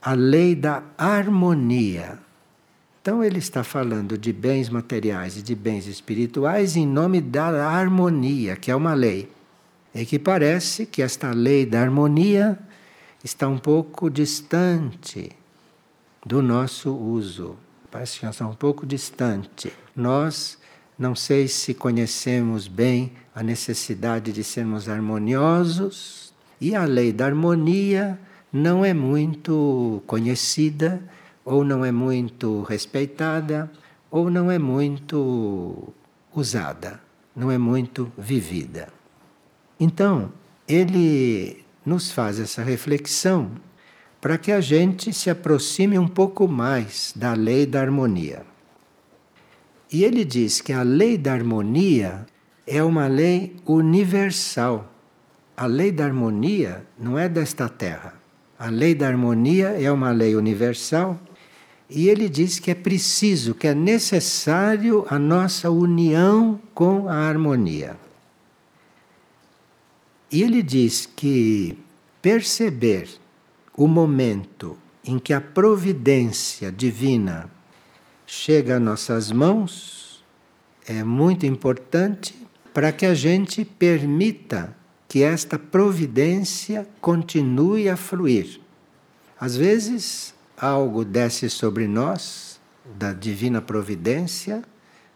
a 0.00 0.14
lei 0.14 0.54
da 0.54 0.82
harmonia. 0.98 2.18
Então 3.00 3.22
ele 3.22 3.38
está 3.38 3.62
falando 3.62 4.18
de 4.18 4.32
bens 4.32 4.68
materiais 4.68 5.36
e 5.36 5.42
de 5.42 5.54
bens 5.54 5.86
espirituais 5.86 6.76
em 6.76 6.86
nome 6.86 7.20
da 7.20 7.68
harmonia, 7.68 8.56
que 8.56 8.70
é 8.70 8.76
uma 8.76 8.94
lei. 8.94 9.30
E 9.94 10.04
que 10.06 10.18
parece 10.18 10.86
que 10.86 11.02
esta 11.02 11.30
lei 11.32 11.66
da 11.66 11.80
harmonia 11.80 12.58
está 13.22 13.48
um 13.48 13.58
pouco 13.58 14.10
distante 14.10 15.30
do 16.24 16.40
nosso 16.42 16.92
uso. 16.92 17.56
Parece 17.90 18.20
que 18.20 18.26
está 18.26 18.46
um 18.46 18.54
pouco 18.54 18.86
distante. 18.86 19.72
Nós 19.94 20.58
não 20.98 21.14
sei 21.14 21.48
se 21.48 21.74
conhecemos 21.74 22.68
bem 22.68 23.12
a 23.34 23.42
necessidade 23.42 24.32
de 24.32 24.44
sermos 24.44 24.88
harmoniosos 24.88 26.32
e 26.60 26.74
a 26.74 26.84
lei 26.84 27.12
da 27.12 27.26
harmonia 27.26 28.18
não 28.52 28.84
é 28.84 28.92
muito 28.92 30.02
conhecida 30.06 31.02
ou 31.44 31.64
não 31.64 31.84
é 31.84 31.90
muito 31.90 32.62
respeitada 32.62 33.70
ou 34.10 34.30
não 34.30 34.50
é 34.50 34.58
muito 34.58 35.92
usada, 36.34 37.00
não 37.34 37.50
é 37.50 37.56
muito 37.56 38.12
vivida. 38.16 38.88
Então, 39.80 40.30
ele 40.68 41.64
nos 41.84 42.12
faz 42.12 42.38
essa 42.38 42.62
reflexão 42.62 43.50
para 44.20 44.38
que 44.38 44.52
a 44.52 44.60
gente 44.60 45.12
se 45.12 45.28
aproxime 45.30 45.98
um 45.98 46.06
pouco 46.06 46.46
mais 46.46 47.12
da 47.16 47.32
lei 47.32 47.66
da 47.66 47.80
harmonia. 47.80 48.51
E 49.92 50.04
ele 50.04 50.24
diz 50.24 50.60
que 50.60 50.72
a 50.72 50.82
lei 50.82 51.18
da 51.18 51.34
harmonia 51.34 52.26
é 52.66 52.82
uma 52.82 53.06
lei 53.06 53.54
universal. 53.66 54.90
A 55.54 55.66
lei 55.66 55.92
da 55.92 56.04
harmonia 56.04 56.86
não 56.98 57.18
é 57.18 57.28
desta 57.28 57.68
terra. 57.68 58.14
A 58.58 58.68
lei 58.68 58.94
da 58.94 59.06
harmonia 59.06 59.68
é 59.68 59.92
uma 59.92 60.10
lei 60.10 60.34
universal 60.34 61.20
e 61.90 62.08
ele 62.08 62.26
diz 62.26 62.58
que 62.58 62.70
é 62.70 62.74
preciso, 62.74 63.54
que 63.54 63.66
é 63.66 63.74
necessário 63.74 65.04
a 65.10 65.18
nossa 65.18 65.70
união 65.70 66.58
com 66.72 67.06
a 67.06 67.16
harmonia. 67.16 67.96
E 70.30 70.42
ele 70.42 70.62
diz 70.62 71.04
que 71.04 71.76
perceber 72.22 73.10
o 73.76 73.86
momento 73.86 74.78
em 75.04 75.18
que 75.18 75.34
a 75.34 75.40
providência 75.40 76.72
divina 76.72 77.50
chega 78.34 78.76
às 78.76 78.82
nossas 78.82 79.30
mãos 79.30 80.24
é 80.86 81.04
muito 81.04 81.44
importante 81.44 82.34
para 82.72 82.90
que 82.90 83.04
a 83.04 83.12
gente 83.12 83.62
permita 83.62 84.74
que 85.06 85.22
esta 85.22 85.58
providência 85.58 86.88
continue 86.98 87.90
a 87.90 87.96
fluir. 87.96 88.58
Às 89.38 89.54
vezes, 89.54 90.34
algo 90.56 91.04
desce 91.04 91.50
sobre 91.50 91.86
nós 91.86 92.58
da 92.98 93.12
divina 93.12 93.60
providência, 93.60 94.64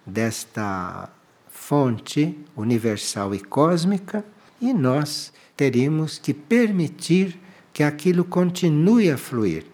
desta 0.05 1.09
fonte 1.49 2.39
universal 2.55 3.35
e 3.35 3.41
cósmica, 3.41 4.23
e 4.61 4.75
nós 4.75 5.33
teríamos 5.57 6.19
que 6.19 6.35
permitir 6.35 7.41
que 7.73 7.83
aquilo 7.83 8.27
continue 8.27 9.11
a 9.11 9.17
fluir 9.17 9.65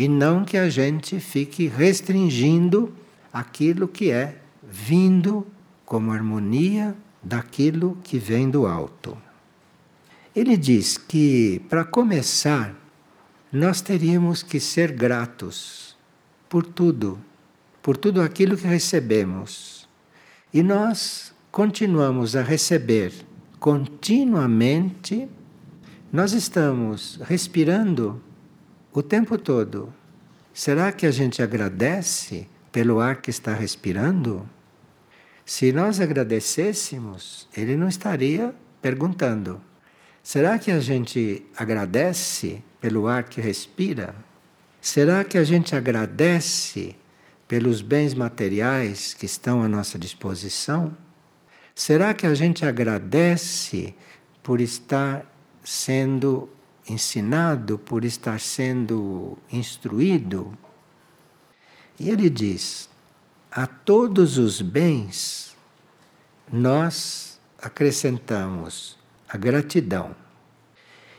e 0.00 0.08
não 0.08 0.46
que 0.46 0.56
a 0.56 0.70
gente 0.70 1.20
fique 1.20 1.66
restringindo 1.66 2.90
aquilo 3.30 3.86
que 3.86 4.10
é 4.10 4.40
vindo 4.62 5.46
como 5.84 6.10
harmonia 6.10 6.96
daquilo 7.22 7.98
que 8.02 8.18
vem 8.18 8.48
do 8.48 8.66
alto. 8.66 9.14
Ele 10.34 10.56
diz 10.56 10.96
que, 10.96 11.60
para 11.68 11.84
começar, 11.84 12.74
nós 13.52 13.82
teríamos 13.82 14.42
que 14.42 14.58
ser 14.58 14.90
gratos 14.90 15.94
por 16.48 16.64
tudo, 16.64 17.18
por 17.82 17.94
tudo 17.94 18.22
aquilo 18.22 18.56
que 18.56 18.66
recebemos. 18.66 19.86
E 20.50 20.62
nós 20.62 21.30
continuamos 21.52 22.34
a 22.34 22.42
receber 22.42 23.12
continuamente, 23.58 25.28
nós 26.10 26.32
estamos 26.32 27.20
respirando 27.22 28.18
o 28.92 29.02
tempo 29.02 29.38
todo. 29.38 29.92
Será 30.62 30.92
que 30.92 31.06
a 31.06 31.10
gente 31.10 31.42
agradece 31.42 32.46
pelo 32.70 33.00
ar 33.00 33.22
que 33.22 33.30
está 33.30 33.54
respirando? 33.54 34.46
Se 35.42 35.72
nós 35.72 36.02
agradecêssemos, 36.02 37.48
ele 37.56 37.78
não 37.78 37.88
estaria 37.88 38.54
perguntando. 38.82 39.58
Será 40.22 40.58
que 40.58 40.70
a 40.70 40.78
gente 40.78 41.46
agradece 41.56 42.62
pelo 42.78 43.08
ar 43.08 43.22
que 43.24 43.40
respira? 43.40 44.14
Será 44.82 45.24
que 45.24 45.38
a 45.38 45.44
gente 45.44 45.74
agradece 45.74 46.94
pelos 47.48 47.80
bens 47.80 48.12
materiais 48.12 49.14
que 49.14 49.24
estão 49.24 49.62
à 49.62 49.66
nossa 49.66 49.98
disposição? 49.98 50.94
Será 51.74 52.12
que 52.12 52.26
a 52.26 52.34
gente 52.34 52.66
agradece 52.66 53.94
por 54.42 54.60
estar 54.60 55.24
sendo 55.64 56.50
ensinado, 56.90 57.78
por 57.78 58.04
estar 58.04 58.40
sendo 58.40 59.38
instruído? 59.52 60.56
E 61.98 62.08
ele 62.08 62.28
diz: 62.30 62.88
a 63.50 63.66
todos 63.66 64.38
os 64.38 64.60
bens 64.62 65.56
nós 66.52 67.38
acrescentamos 67.60 68.98
a 69.28 69.36
gratidão. 69.36 70.14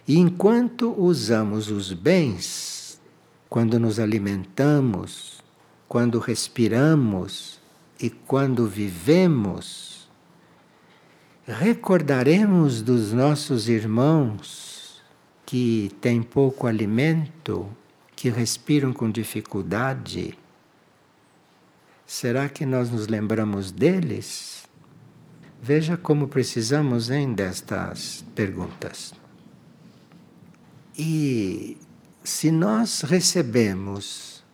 E 0.08 0.18
enquanto 0.18 0.94
usamos 0.98 1.70
os 1.70 1.94
bens, 1.94 3.00
quando 3.48 3.80
nos 3.80 4.00
alimentamos, 4.00 5.42
quando 5.88 6.20
respiramos 6.20 7.60
e 8.00 8.10
quando 8.10 8.66
vivemos, 8.66 10.10
recordaremos 11.46 12.82
dos 12.82 13.14
nossos 13.14 13.70
irmãos 13.70 14.71
que 15.52 15.92
têm 16.00 16.24
pouco 16.24 16.66
alimento, 16.66 17.70
que 18.16 18.30
respiram 18.30 18.94
com 18.94 19.12
dificuldade. 19.12 20.40
Será 22.08 22.48
que 22.48 22.66
nós 22.66 22.90
nos 22.90 23.08
lembramos 23.08 23.70
deles? 23.70 24.66
Veja 25.62 25.98
como 25.98 26.30
precisamos 26.30 27.10
hein, 27.10 27.34
destas 27.34 28.24
perguntas. 28.34 29.14
E 30.98 31.78
se 32.24 32.50
nós 32.50 33.02
recebemos 33.02 34.46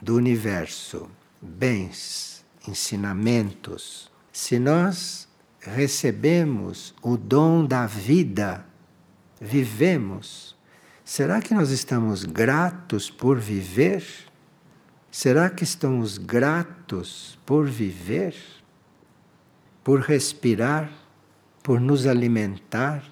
do 0.00 0.14
universo 0.14 1.10
bens, 1.42 2.44
ensinamentos, 2.68 4.08
se 4.32 4.60
nós 4.60 5.26
recebemos 5.58 6.94
o 7.02 7.16
dom 7.16 7.66
da 7.66 7.84
vida, 7.84 8.69
vivemos, 9.40 10.56
será 11.04 11.40
que 11.40 11.54
nós 11.54 11.70
estamos 11.70 12.24
gratos 12.24 13.10
por 13.10 13.38
viver? 13.38 14.04
Será 15.10 15.48
que 15.50 15.64
estamos 15.64 16.18
gratos 16.18 17.38
por 17.44 17.66
viver? 17.66 18.34
por 19.82 20.00
respirar, 20.00 20.90
por 21.62 21.80
nos 21.80 22.06
alimentar? 22.06 23.04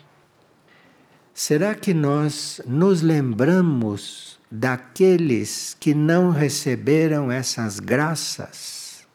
Será 1.33 1.75
que 1.75 1.95
nós 1.95 2.61
nos 2.67 3.01
lembramos 3.03 4.39
daqueles 4.51 5.77
que 5.79 5.95
não 5.95 6.31
receberam 6.31 7.31
essas 7.31 7.79
graças? 7.79 9.07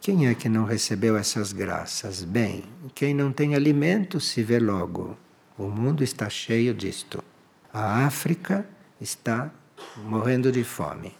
Quem 0.00 0.26
é 0.26 0.34
que 0.34 0.48
não 0.48 0.64
recebeu 0.64 1.16
essas 1.16 1.52
graças? 1.52 2.24
Bem, 2.24 2.64
quem 2.94 3.14
não 3.14 3.32
tem 3.32 3.54
alimento 3.54 4.18
se 4.18 4.42
vê 4.42 4.58
logo. 4.58 5.16
O 5.58 5.64
mundo 5.64 6.02
está 6.02 6.28
cheio 6.30 6.72
disto. 6.72 7.22
A 7.72 8.06
África 8.06 8.66
está 9.00 9.50
morrendo 9.96 10.50
de 10.50 10.64
fome. 10.64 11.14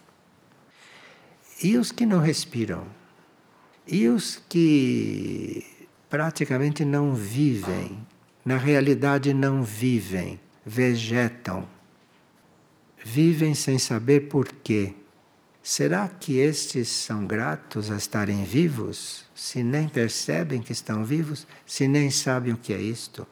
E 1.63 1.77
os 1.77 1.93
que 1.93 2.07
não 2.07 2.19
respiram? 2.19 2.87
E 3.87 4.09
os 4.09 4.43
que 4.49 5.65
praticamente 6.09 6.85
não 6.85 7.15
vivem, 7.15 7.99
na 8.45 8.57
realidade 8.57 9.33
não 9.35 9.63
vivem, 9.63 10.41
vegetam, 10.65 11.69
vivem 13.05 13.55
sem 13.55 13.79
saber 13.79 14.29
por 14.29 14.49
quê. 14.49 14.95
Será 15.63 16.09
que 16.09 16.39
estes 16.39 16.89
são 16.89 17.27
gratos 17.27 17.91
a 17.91 17.97
estarem 17.97 18.45
vivos, 18.45 19.25
se 19.35 19.63
nem 19.63 19.89
percebem 19.89 20.61
que 20.61 20.73
estão 20.73 21.05
vivos, 21.05 21.47
se 21.65 21.87
nem 21.87 22.11
sabem 22.11 22.53
o 22.53 22.57
que 22.57 22.73
é 22.73 22.81
isto? 22.81 23.27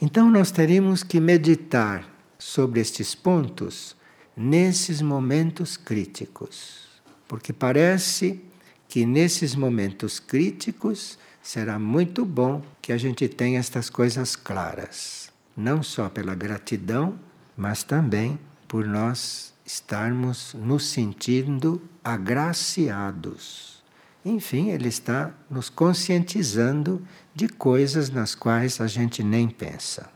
Então 0.00 0.30
nós 0.30 0.52
teríamos 0.52 1.02
que 1.02 1.18
meditar 1.18 2.08
sobre 2.38 2.80
estes 2.80 3.16
pontos 3.16 3.96
nesses 4.36 5.02
momentos 5.02 5.76
críticos, 5.76 6.86
porque 7.26 7.52
parece 7.52 8.40
que 8.88 9.04
nesses 9.04 9.56
momentos 9.56 10.20
críticos 10.20 11.18
será 11.42 11.80
muito 11.80 12.24
bom 12.24 12.62
que 12.80 12.92
a 12.92 12.96
gente 12.96 13.26
tenha 13.26 13.58
estas 13.58 13.90
coisas 13.90 14.36
claras, 14.36 15.32
não 15.56 15.82
só 15.82 16.08
pela 16.08 16.34
gratidão, 16.34 17.18
mas 17.56 17.82
também 17.82 18.38
por 18.68 18.86
nós 18.86 19.52
estarmos 19.66 20.54
nos 20.54 20.86
sentindo 20.86 21.82
agraciados. 22.04 23.82
Enfim, 24.24 24.70
ele 24.70 24.88
está 24.88 25.34
nos 25.50 25.68
conscientizando 25.68 27.02
de 27.38 27.48
coisas 27.48 28.10
nas 28.10 28.34
quais 28.34 28.80
a 28.80 28.88
gente 28.88 29.22
nem 29.22 29.48
pensa. 29.48 30.10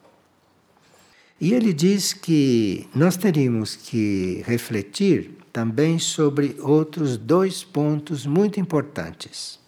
E 1.40 1.54
ele 1.54 1.72
diz 1.72 2.12
que 2.12 2.88
nós 2.92 3.16
teríamos 3.16 3.76
que 3.76 4.42
refletir 4.44 5.30
também 5.52 6.00
sobre 6.00 6.56
outros 6.58 7.16
dois 7.16 7.62
pontos 7.62 8.26
muito 8.26 8.58
importantes. 8.58 9.60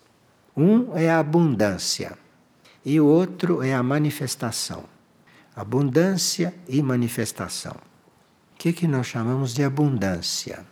Um 0.57 0.97
é 0.97 1.09
a 1.09 1.21
abundância 1.21 2.19
e 2.85 3.01
o 3.01 3.07
outro 3.07 3.63
é 3.63 3.73
a 3.73 3.85
manifestação. 3.85 4.83
Abundância 5.55 6.53
e 6.69 6.83
manifestação. 6.83 7.77
O 8.55 8.59
que, 8.59 8.73
que 8.73 8.89
nós 8.89 9.07
chamamos 9.07 9.55
de 9.55 9.63
abundância? 9.63 10.67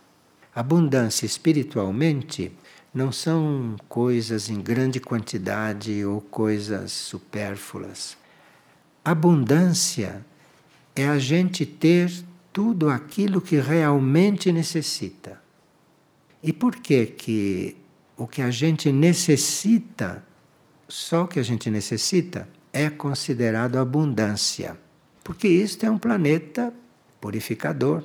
Abundância 0.52 1.26
espiritualmente 1.26 2.50
não 2.92 3.10
são 3.10 3.76
coisas 3.88 4.50
em 4.50 4.60
grande 4.60 5.00
quantidade 5.00 6.04
ou 6.04 6.20
coisas 6.20 6.92
supérfluas. 6.92 8.16
Abundância 9.04 10.24
é 10.94 11.08
a 11.08 11.18
gente 11.18 11.64
ter 11.64 12.12
tudo 12.52 12.90
aquilo 12.90 13.40
que 13.40 13.58
realmente 13.58 14.52
necessita. 14.52 15.40
E 16.42 16.52
por 16.52 16.76
que 16.76 17.06
que 17.06 17.76
o 18.16 18.26
que 18.26 18.42
a 18.42 18.50
gente 18.50 18.92
necessita, 18.92 20.22
só 20.86 21.24
o 21.24 21.28
que 21.28 21.38
a 21.38 21.42
gente 21.42 21.70
necessita, 21.70 22.48
é 22.72 22.90
considerado 22.90 23.78
abundância? 23.78 24.76
Porque 25.24 25.48
isto 25.48 25.86
é 25.86 25.90
um 25.90 25.98
planeta 25.98 26.74
purificador, 27.20 28.04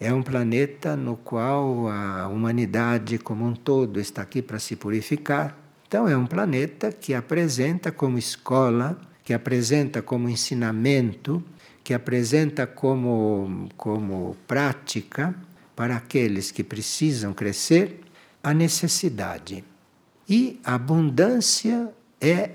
é 0.00 0.12
um 0.12 0.22
planeta 0.22 0.96
no 0.96 1.16
qual 1.16 1.88
a 1.88 2.26
humanidade 2.26 3.18
como 3.18 3.44
um 3.44 3.54
todo 3.54 4.00
está 4.00 4.22
aqui 4.22 4.40
para 4.40 4.58
se 4.58 4.74
purificar. 4.74 5.56
Então, 5.86 6.08
é 6.08 6.16
um 6.16 6.26
planeta 6.26 6.90
que 6.90 7.12
apresenta 7.14 7.92
como 7.92 8.16
escola, 8.16 8.98
que 9.22 9.34
apresenta 9.34 10.00
como 10.00 10.28
ensinamento 10.28 11.44
que 11.82 11.94
apresenta 11.94 12.66
como, 12.66 13.68
como 13.76 14.36
prática 14.46 15.34
para 15.74 15.96
aqueles 15.96 16.50
que 16.50 16.62
precisam 16.62 17.32
crescer 17.32 18.00
a 18.42 18.54
necessidade. 18.54 19.64
E 20.28 20.60
a 20.64 20.74
abundância 20.74 21.92
é 22.20 22.50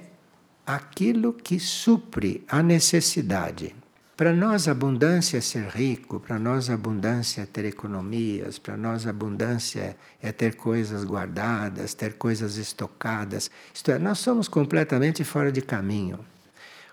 aquilo 0.66 1.34
que 1.34 1.60
supre 1.60 2.44
a 2.48 2.64
necessidade. 2.64 3.76
Para 4.18 4.32
nós, 4.32 4.70
abundância 4.70 5.40
é 5.40 5.42
ser 5.42 5.68
rico, 5.68 6.22
para 6.22 6.40
nós, 6.40 6.70
abundância 6.70 7.42
é 7.42 7.46
ter 7.46 7.66
economias, 7.66 8.58
para 8.58 8.78
nós, 8.78 9.06
abundância 9.06 9.98
é 10.22 10.32
ter 10.32 10.56
coisas 10.56 11.04
guardadas, 11.04 11.94
ter 11.94 12.14
coisas 12.14 12.56
estocadas. 12.56 13.52
Isto 13.74 13.92
é, 13.92 14.00
nós 14.00 14.20
somos 14.20 14.48
completamente 14.48 15.22
fora 15.26 15.52
de 15.52 15.62
caminho. 15.62 16.20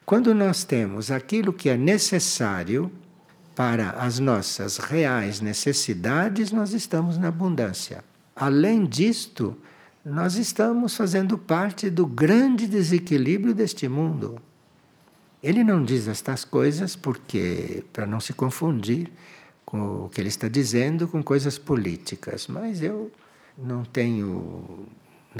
Quando 0.04 0.34
nós 0.34 0.64
temos 0.64 1.12
aquilo 1.12 1.52
que 1.52 1.68
é 1.68 1.76
necessário 1.76 2.90
para 3.54 3.90
as 3.90 4.18
nossas 4.18 4.78
reais 4.78 5.40
necessidades, 5.40 6.50
nós 6.50 6.72
estamos 6.72 7.16
na 7.18 7.28
abundância. 7.28 8.02
Além 8.34 8.84
disto, 8.84 9.56
nós 10.04 10.34
estamos 10.34 10.96
fazendo 10.96 11.38
parte 11.38 11.88
do 11.88 12.04
grande 12.04 12.66
desequilíbrio 12.66 13.54
deste 13.54 13.86
mundo. 13.86 14.42
Ele 15.42 15.64
não 15.64 15.84
diz 15.84 16.06
estas 16.06 16.44
coisas 16.44 16.94
porque 16.94 17.84
para 17.92 18.06
não 18.06 18.20
se 18.20 18.32
confundir 18.32 19.10
com 19.64 20.04
o 20.04 20.08
que 20.08 20.20
ele 20.20 20.28
está 20.28 20.46
dizendo 20.48 21.08
com 21.08 21.22
coisas 21.22 21.58
políticas, 21.58 22.46
mas 22.46 22.82
eu 22.82 23.10
não 23.58 23.84
tenho 23.84 24.86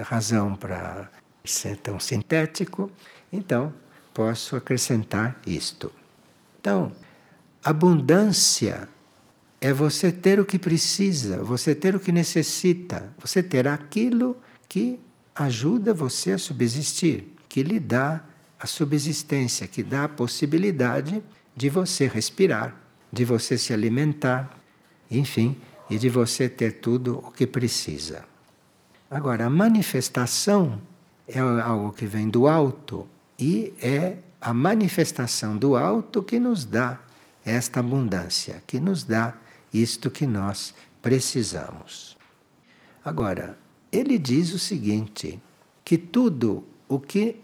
razão 0.01 0.57
para 0.57 1.11
ser 1.45 1.77
tão 1.77 2.01
sintético, 2.01 2.91
então 3.33 3.73
posso 4.13 4.57
acrescentar 4.57 5.41
isto. 5.47 5.93
Então, 6.61 6.93
abundância 7.63 8.89
é 9.61 9.73
você 9.73 10.11
ter 10.11 10.41
o 10.41 10.45
que 10.45 10.59
precisa, 10.59 11.43
você 11.45 11.75
ter 11.75 11.95
o 11.95 12.01
que 12.01 12.11
necessita, 12.11 13.13
você 13.19 13.43
ter 13.43 13.69
aquilo 13.69 14.37
que 14.69 14.99
ajuda 15.35 15.95
você 15.95 16.33
a 16.33 16.39
subsistir, 16.39 17.35
que 17.49 17.63
lhe 17.63 17.79
dá 17.79 18.25
a 18.63 18.67
subsistência, 18.67 19.67
que 19.67 19.83
dá 19.83 20.05
a 20.05 20.09
possibilidade 20.09 21.21
de 21.57 21.69
você 21.69 22.07
respirar, 22.07 22.81
de 23.13 23.25
você 23.25 23.59
se 23.59 23.73
alimentar, 23.73 24.57
enfim, 25.11 25.57
e 25.91 25.99
de 25.99 26.09
você 26.09 26.49
ter 26.49 26.75
tudo 26.81 27.19
o 27.19 27.33
que 27.33 27.45
precisa. 27.45 28.25
Agora, 29.11 29.47
a 29.47 29.51
manifestação 29.51 30.81
é 31.27 31.41
algo 31.41 31.93
que 31.93 32.07
vem 32.07 32.29
do 32.29 32.47
alto, 32.47 33.09
e 33.37 33.75
é 33.83 34.19
a 34.41 34.55
manifestação 34.55 35.57
do 35.57 35.77
alto 35.77 36.23
que 36.23 36.39
nos 36.39 36.65
dá 36.65 37.01
esta 37.45 37.81
abundância, 37.81 38.63
que 38.65 38.79
nos 38.79 39.03
dá 39.03 39.35
isto 39.75 40.09
que 40.09 40.25
nós 40.25 40.73
precisamos. 41.03 42.17
Agora, 43.05 43.59
ele 43.91 44.19
diz 44.19 44.55
o 44.55 44.59
seguinte: 44.59 45.43
que 45.85 45.99
tudo 45.99 46.65
o 46.89 47.01
que 47.01 47.43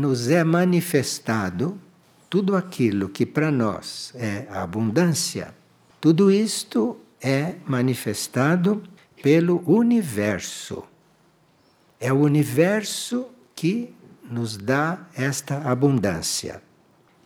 nos 0.00 0.30
é 0.30 0.42
manifestado, 0.42 1.78
tudo 2.30 2.56
aquilo 2.56 3.10
que 3.10 3.26
para 3.26 3.50
nós 3.50 4.12
é 4.14 4.46
a 4.48 4.62
abundância, 4.62 5.54
tudo 6.00 6.30
isto 6.30 6.96
é 7.20 7.56
manifestado 7.66 8.82
pelo 9.22 9.62
universo. 9.70 10.82
É 12.00 12.10
o 12.10 12.20
universo 12.20 13.26
que 13.54 13.92
nos 14.24 14.56
dá 14.56 15.06
esta 15.14 15.70
abundância. 15.70 16.62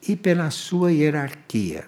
E 0.07 0.17
pela 0.17 0.51
sua 0.51 0.91
hierarquia, 0.91 1.87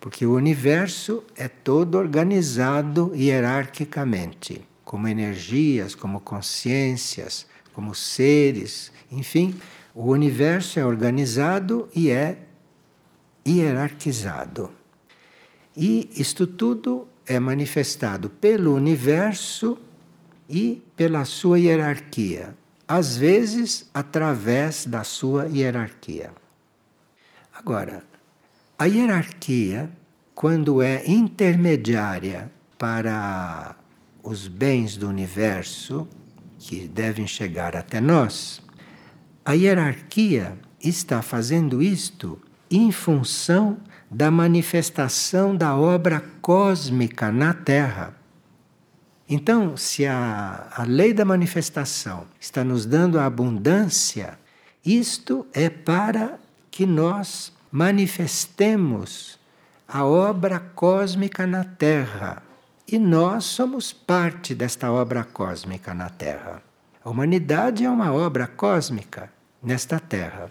porque 0.00 0.24
o 0.24 0.36
universo 0.36 1.24
é 1.36 1.48
todo 1.48 1.98
organizado 1.98 3.12
hierarquicamente, 3.12 4.62
como 4.84 5.08
energias, 5.08 5.96
como 5.96 6.20
consciências, 6.20 7.46
como 7.74 7.92
seres, 7.94 8.92
enfim, 9.10 9.54
o 9.94 10.10
universo 10.10 10.78
é 10.78 10.84
organizado 10.84 11.88
e 11.94 12.10
é 12.10 12.38
hierarquizado. 13.46 14.70
E 15.76 16.10
isto 16.16 16.46
tudo 16.46 17.08
é 17.26 17.38
manifestado 17.38 18.28
pelo 18.28 18.74
universo 18.74 19.78
e 20.48 20.82
pela 20.96 21.24
sua 21.24 21.58
hierarquia 21.58 22.54
às 22.86 23.16
vezes 23.16 23.88
através 23.94 24.84
da 24.84 25.02
sua 25.02 25.46
hierarquia. 25.46 26.30
Agora, 27.54 28.04
a 28.78 28.84
hierarquia, 28.84 29.90
quando 30.34 30.82
é 30.82 31.02
intermediária 31.06 32.50
para 32.76 33.74
os 34.22 34.46
bens 34.46 34.96
do 34.96 35.08
universo 35.08 36.06
que 36.58 36.86
devem 36.86 37.26
chegar 37.26 37.74
até 37.74 37.98
nós, 37.98 38.61
a 39.44 39.52
hierarquia 39.52 40.56
está 40.80 41.20
fazendo 41.20 41.82
isto 41.82 42.40
em 42.70 42.92
função 42.92 43.78
da 44.10 44.30
manifestação 44.30 45.56
da 45.56 45.76
obra 45.76 46.22
cósmica 46.40 47.32
na 47.32 47.52
Terra. 47.52 48.14
Então, 49.28 49.76
se 49.76 50.06
a, 50.06 50.68
a 50.70 50.82
lei 50.84 51.12
da 51.12 51.24
manifestação 51.24 52.26
está 52.38 52.62
nos 52.62 52.84
dando 52.84 53.18
a 53.18 53.26
abundância, 53.26 54.38
isto 54.84 55.46
é 55.52 55.70
para 55.70 56.38
que 56.70 56.84
nós 56.84 57.52
manifestemos 57.70 59.38
a 59.88 60.04
obra 60.04 60.60
cósmica 60.60 61.46
na 61.46 61.64
Terra. 61.64 62.42
E 62.86 62.98
nós 62.98 63.44
somos 63.44 63.92
parte 63.92 64.54
desta 64.54 64.92
obra 64.92 65.24
cósmica 65.24 65.94
na 65.94 66.10
Terra. 66.10 66.62
A 67.04 67.10
humanidade 67.10 67.84
é 67.84 67.90
uma 67.90 68.12
obra 68.12 68.46
cósmica 68.46 69.30
nesta 69.62 69.98
Terra. 69.98 70.50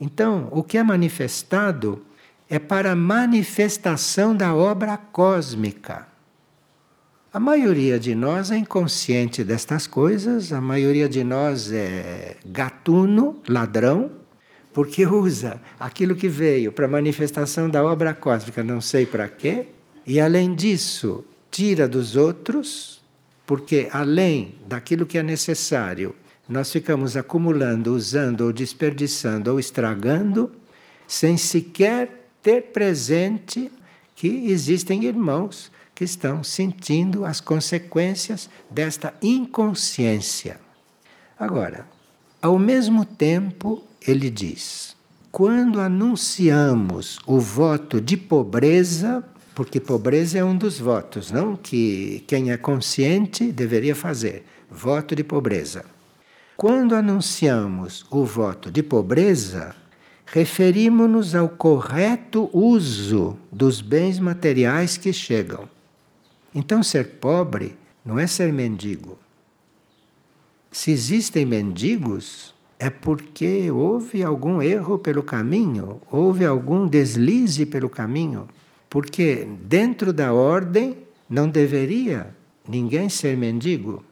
Então, 0.00 0.48
o 0.50 0.62
que 0.62 0.76
é 0.76 0.82
manifestado 0.82 2.04
é 2.48 2.58
para 2.58 2.92
a 2.92 2.96
manifestação 2.96 4.36
da 4.36 4.54
obra 4.54 4.96
cósmica. 4.96 6.08
A 7.32 7.40
maioria 7.40 7.98
de 7.98 8.14
nós 8.14 8.50
é 8.50 8.56
inconsciente 8.56 9.42
destas 9.42 9.86
coisas, 9.86 10.52
a 10.52 10.60
maioria 10.60 11.08
de 11.08 11.24
nós 11.24 11.72
é 11.72 12.36
gatuno, 12.46 13.40
ladrão, 13.48 14.10
porque 14.72 15.06
usa 15.06 15.60
aquilo 15.78 16.14
que 16.14 16.28
veio 16.28 16.70
para 16.70 16.86
a 16.86 16.88
manifestação 16.88 17.68
da 17.68 17.82
obra 17.84 18.14
cósmica, 18.14 18.62
não 18.62 18.80
sei 18.80 19.06
para 19.06 19.28
quê, 19.28 19.66
e 20.06 20.20
além 20.20 20.54
disso, 20.54 21.24
tira 21.50 21.88
dos 21.88 22.14
outros, 22.14 22.93
porque 23.46 23.88
além 23.92 24.54
daquilo 24.66 25.06
que 25.06 25.18
é 25.18 25.22
necessário, 25.22 26.14
nós 26.48 26.70
ficamos 26.70 27.16
acumulando, 27.16 27.94
usando 27.94 28.42
ou 28.42 28.52
desperdiçando 28.52 29.50
ou 29.50 29.58
estragando, 29.58 30.52
sem 31.06 31.36
sequer 31.36 32.28
ter 32.42 32.62
presente 32.72 33.70
que 34.14 34.50
existem 34.50 35.04
irmãos 35.04 35.70
que 35.94 36.04
estão 36.04 36.42
sentindo 36.42 37.24
as 37.24 37.40
consequências 37.40 38.50
desta 38.70 39.14
inconsciência. 39.22 40.60
Agora, 41.38 41.86
ao 42.42 42.58
mesmo 42.58 43.04
tempo, 43.04 43.82
ele 44.06 44.28
diz: 44.28 44.96
quando 45.30 45.80
anunciamos 45.80 47.18
o 47.26 47.40
voto 47.40 48.00
de 48.00 48.16
pobreza, 48.16 49.24
porque 49.54 49.80
pobreza 49.80 50.38
é 50.38 50.44
um 50.44 50.56
dos 50.56 50.78
votos, 50.78 51.30
não 51.30 51.56
que 51.56 52.24
quem 52.26 52.50
é 52.50 52.56
consciente 52.56 53.52
deveria 53.52 53.94
fazer, 53.94 54.44
voto 54.70 55.14
de 55.14 55.22
pobreza. 55.22 55.84
Quando 56.56 56.94
anunciamos 56.94 58.04
o 58.10 58.24
voto 58.24 58.70
de 58.70 58.82
pobreza, 58.82 59.74
referimos-nos 60.26 61.34
ao 61.34 61.48
correto 61.48 62.48
uso 62.52 63.36
dos 63.50 63.80
bens 63.80 64.18
materiais 64.18 64.96
que 64.96 65.12
chegam. 65.12 65.68
Então, 66.54 66.82
ser 66.82 67.18
pobre 67.20 67.76
não 68.04 68.18
é 68.18 68.26
ser 68.26 68.52
mendigo. 68.52 69.18
Se 70.70 70.90
existem 70.90 71.44
mendigos, 71.44 72.54
é 72.78 72.90
porque 72.90 73.70
houve 73.70 74.22
algum 74.22 74.60
erro 74.60 74.98
pelo 74.98 75.22
caminho, 75.22 76.00
houve 76.10 76.44
algum 76.44 76.86
deslize 76.86 77.64
pelo 77.64 77.88
caminho. 77.88 78.48
Porque 78.94 79.44
dentro 79.60 80.12
da 80.12 80.32
ordem 80.32 80.98
não 81.28 81.48
deveria 81.48 82.28
ninguém 82.68 83.08
ser 83.08 83.36
mendigo. 83.36 84.04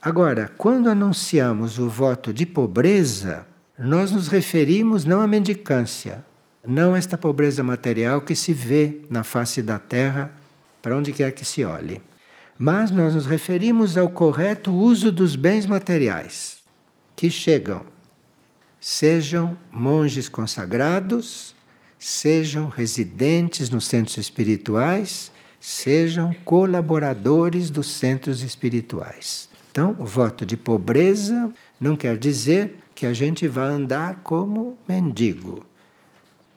Agora, 0.00 0.50
quando 0.56 0.88
anunciamos 0.88 1.78
o 1.78 1.90
voto 1.90 2.32
de 2.32 2.46
pobreza, 2.46 3.46
nós 3.78 4.10
nos 4.10 4.28
referimos 4.28 5.04
não 5.04 5.20
à 5.20 5.26
mendicância, 5.26 6.24
não 6.66 6.94
a 6.94 6.96
esta 6.96 7.18
pobreza 7.18 7.62
material 7.62 8.22
que 8.22 8.34
se 8.34 8.54
vê 8.54 9.02
na 9.10 9.22
face 9.22 9.60
da 9.60 9.78
terra, 9.78 10.32
para 10.80 10.96
onde 10.96 11.12
quer 11.12 11.30
que 11.32 11.44
se 11.44 11.62
olhe. 11.62 12.00
Mas 12.58 12.90
nós 12.90 13.14
nos 13.14 13.26
referimos 13.26 13.98
ao 13.98 14.08
correto 14.08 14.72
uso 14.72 15.12
dos 15.12 15.36
bens 15.36 15.66
materiais 15.66 16.62
que 17.14 17.28
chegam, 17.28 17.82
sejam 18.80 19.54
monges 19.70 20.30
consagrados, 20.30 21.54
sejam 22.02 22.68
residentes 22.68 23.70
nos 23.70 23.86
centros 23.86 24.18
espirituais, 24.18 25.30
sejam 25.60 26.34
colaboradores 26.44 27.70
dos 27.70 27.86
centros 27.86 28.42
espirituais. 28.42 29.48
Então, 29.70 29.94
o 30.00 30.04
voto 30.04 30.44
de 30.44 30.56
pobreza 30.56 31.52
não 31.80 31.94
quer 31.94 32.18
dizer 32.18 32.76
que 32.92 33.06
a 33.06 33.12
gente 33.12 33.46
vai 33.46 33.68
andar 33.68 34.16
como 34.24 34.76
mendigo, 34.88 35.64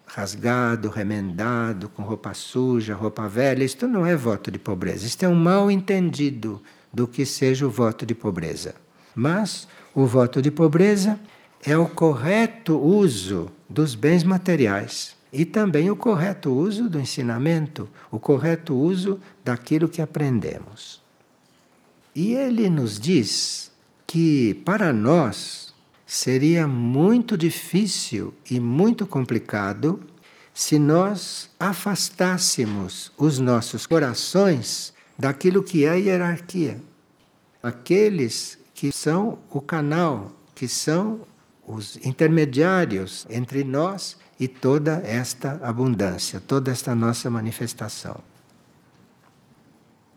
rasgado, 0.08 0.90
remendado, 0.90 1.90
com 1.90 2.02
roupa 2.02 2.34
suja, 2.34 2.96
roupa 2.96 3.28
velha. 3.28 3.64
Isto 3.64 3.88
não 3.88 4.04
é 4.04 4.16
voto 4.16 4.50
de 4.50 4.58
pobreza. 4.58 5.06
Isto 5.06 5.26
é 5.26 5.30
um 5.30 5.36
mal 5.36 5.70
entendido 5.70 6.60
do 6.92 7.08
que 7.08 7.24
seja 7.24 7.68
o 7.68 7.70
voto 7.70 8.04
de 8.04 8.16
pobreza. 8.16 8.74
Mas 9.14 9.68
o 9.94 10.08
voto 10.08 10.42
de 10.42 10.50
pobreza 10.50 11.20
é 11.64 11.78
o 11.78 11.88
correto 11.88 12.80
uso 12.80 13.52
dos 13.70 13.94
bens 13.94 14.24
materiais 14.24 15.16
e 15.36 15.44
também 15.44 15.92
o 15.92 15.98
correto 15.98 16.50
uso 16.50 16.90
do 16.90 16.98
ensinamento, 16.98 17.90
o 18.10 18.18
correto 18.18 18.74
uso 18.74 19.20
daquilo 19.44 19.90
que 19.90 20.02
aprendemos. 20.02 21.02
E 22.16 22.34
ele 22.34 22.70
nos 22.70 22.98
diz 22.98 23.70
que 24.08 24.54
para 24.66 24.94
nós 24.94 25.74
seria 26.06 26.66
muito 26.66 27.38
difícil 27.38 28.34
e 28.50 28.62
muito 28.62 29.06
complicado 29.06 30.00
se 30.54 30.80
nós 30.80 31.50
afastássemos 31.60 33.12
os 33.18 33.38
nossos 33.38 33.86
corações 33.86 34.94
daquilo 35.20 35.62
que 35.62 35.84
é 35.84 35.90
a 35.90 35.96
hierarquia. 35.96 36.82
Aqueles 37.62 38.58
que 38.74 38.90
são 38.90 39.38
o 39.50 39.60
canal, 39.60 40.32
que 40.54 40.70
são 40.70 41.28
os 41.68 41.98
intermediários 42.06 43.28
entre 43.30 43.66
nós 43.66 44.18
e 44.40 44.48
toda 44.48 45.02
esta 45.06 45.60
abundância, 45.64 46.40
toda 46.40 46.72
esta 46.72 46.94
nossa 46.94 47.30
manifestação. 47.30 48.20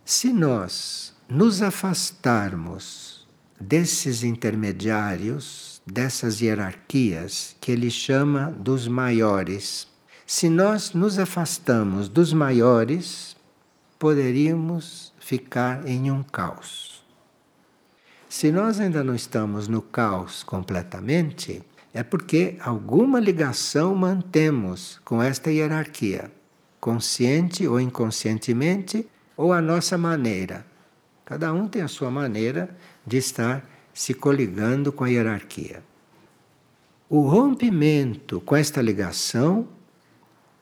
Se 0.05 0.33
nós 0.33 1.15
nos 1.29 1.63
afastarmos 1.63 3.27
desses 3.61 4.23
intermediários, 4.23 5.83
dessas 5.87 6.41
hierarquias 6.41 7.57
que 7.61 7.71
ele 7.73 7.91
chama 7.91 8.51
dos 8.59 8.89
maiores, 8.89 9.87
se 10.27 10.49
nós 10.49 10.93
nos 10.93 11.19
afastamos 11.19 12.09
dos 12.09 12.33
maiores, 12.33 13.37
poderíamos 13.99 15.13
ficar 15.19 15.87
em 15.87 16.11
um 16.11 16.23
caos. 16.23 17.05
Se 18.29 18.53
nós 18.53 18.79
ainda 18.79 19.03
não 19.03 19.15
estamos 19.15 19.69
no 19.69 19.81
caos 19.81 20.43
completamente, 20.43 21.63
é 21.99 22.03
porque 22.03 22.57
alguma 22.61 23.19
ligação 23.19 23.95
mantemos 23.95 25.01
com 25.05 25.23
esta 25.23 25.51
hierarquia, 25.51 26.31
consciente 26.81 27.67
ou 27.67 27.81
inconscientemente, 27.81 29.09
ou 29.37 29.53
a 29.53 29.61
nossa 29.61 29.97
maneira 29.99 30.65
Cada 31.29 31.53
um 31.53 31.69
tem 31.69 31.83
a 31.83 31.89
sua 31.89 32.11
maneira 32.11 32.75
de 33.07 33.19
estar 33.19 33.63
se 33.93 34.15
coligando 34.15 34.91
com 34.91 35.05
a 35.05 35.11
hierarquia. 35.11 35.85
O 37.07 37.21
rompimento 37.21 38.41
com 38.41 38.57
esta 38.57 38.81
ligação, 38.81 39.69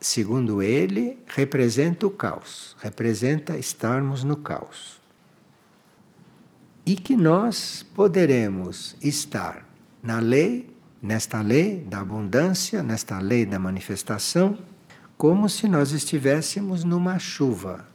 segundo 0.01 0.61
ele, 0.61 1.21
representa 1.25 2.05
o 2.05 2.11
caos, 2.11 2.77
representa 2.81 3.57
estarmos 3.57 4.25
no 4.25 4.37
caos. 4.39 5.01
E 6.85 6.97
que 6.97 7.17
nós 7.17 7.87
poderemos 7.95 8.97
estar 9.01 9.65
na 10.03 10.19
lei, 10.19 10.69
nesta 11.07 11.41
lei 11.41 11.81
da 11.81 12.01
abundância, 12.01 12.83
nesta 12.83 13.19
lei 13.19 13.47
da 13.47 13.59
manifestação, 13.59 14.59
como 15.17 15.49
se 15.49 15.67
nós 15.69 15.93
estivéssemos 15.93 16.85
numa 16.85 17.19
chuva 17.19 17.87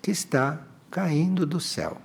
que 0.00 0.10
está 0.10 0.62
caindo 0.90 1.44
do 1.44 1.60
céu 1.60 2.00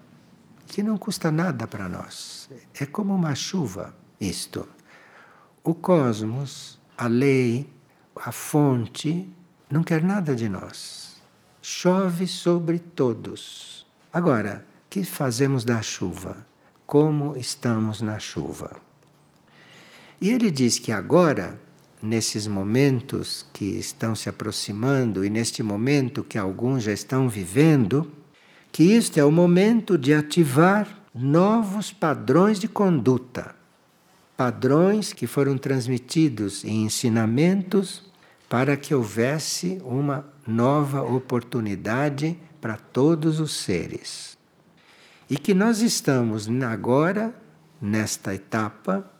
que 0.67 0.83
não 0.83 0.97
custa 0.97 1.31
nada 1.31 1.65
para 1.65 1.87
nós. 1.87 2.49
É 2.79 2.85
como 2.85 3.15
uma 3.15 3.33
chuva, 3.33 3.95
isto. 4.19 4.67
O 5.63 5.73
cosmos, 5.73 6.79
a 6.97 7.07
lei, 7.07 7.69
a 8.15 8.31
fonte, 8.31 9.29
não 9.69 9.83
quer 9.83 10.03
nada 10.03 10.35
de 10.35 10.47
nós. 10.49 11.15
Chove 11.61 12.27
sobre 12.27 12.79
todos. 12.79 13.87
Agora, 14.11 14.65
que 14.89 15.03
fazemos 15.03 15.63
da 15.63 15.81
chuva? 15.81 16.45
Como 16.85 17.35
estamos 17.35 18.01
na 18.01 18.19
chuva? 18.19 18.86
E 20.19 20.31
ele 20.31 20.49
diz 20.49 20.79
que 20.79 20.91
agora, 20.91 21.59
nesses 22.01 22.47
momentos 22.47 23.45
que 23.53 23.65
estão 23.65 24.15
se 24.15 24.27
aproximando 24.27 25.23
e 25.23 25.29
neste 25.29 25.61
momento 25.61 26.23
que 26.23 26.37
alguns 26.37 26.83
já 26.83 26.91
estão 26.91 27.29
vivendo, 27.29 28.11
que 28.71 28.91
este 28.91 29.19
é 29.19 29.25
o 29.25 29.31
momento 29.31 29.97
de 29.97 30.13
ativar 30.13 30.87
novos 31.13 31.91
padrões 31.91 32.59
de 32.59 32.67
conduta, 32.67 33.55
padrões 34.35 35.13
que 35.13 35.27
foram 35.27 35.57
transmitidos 35.57 36.63
em 36.63 36.83
ensinamentos 36.85 38.03
para 38.49 38.77
que 38.77 38.95
houvesse 38.95 39.79
uma 39.83 40.25
nova 40.47 41.03
oportunidade 41.03 42.37
para 42.61 42.77
todos 42.77 43.39
os 43.39 43.51
seres. 43.51 44.37
E 45.29 45.37
que 45.37 45.53
nós 45.53 45.81
estamos 45.81 46.47
agora, 46.63 47.35
nesta 47.81 48.33
etapa, 48.33 49.16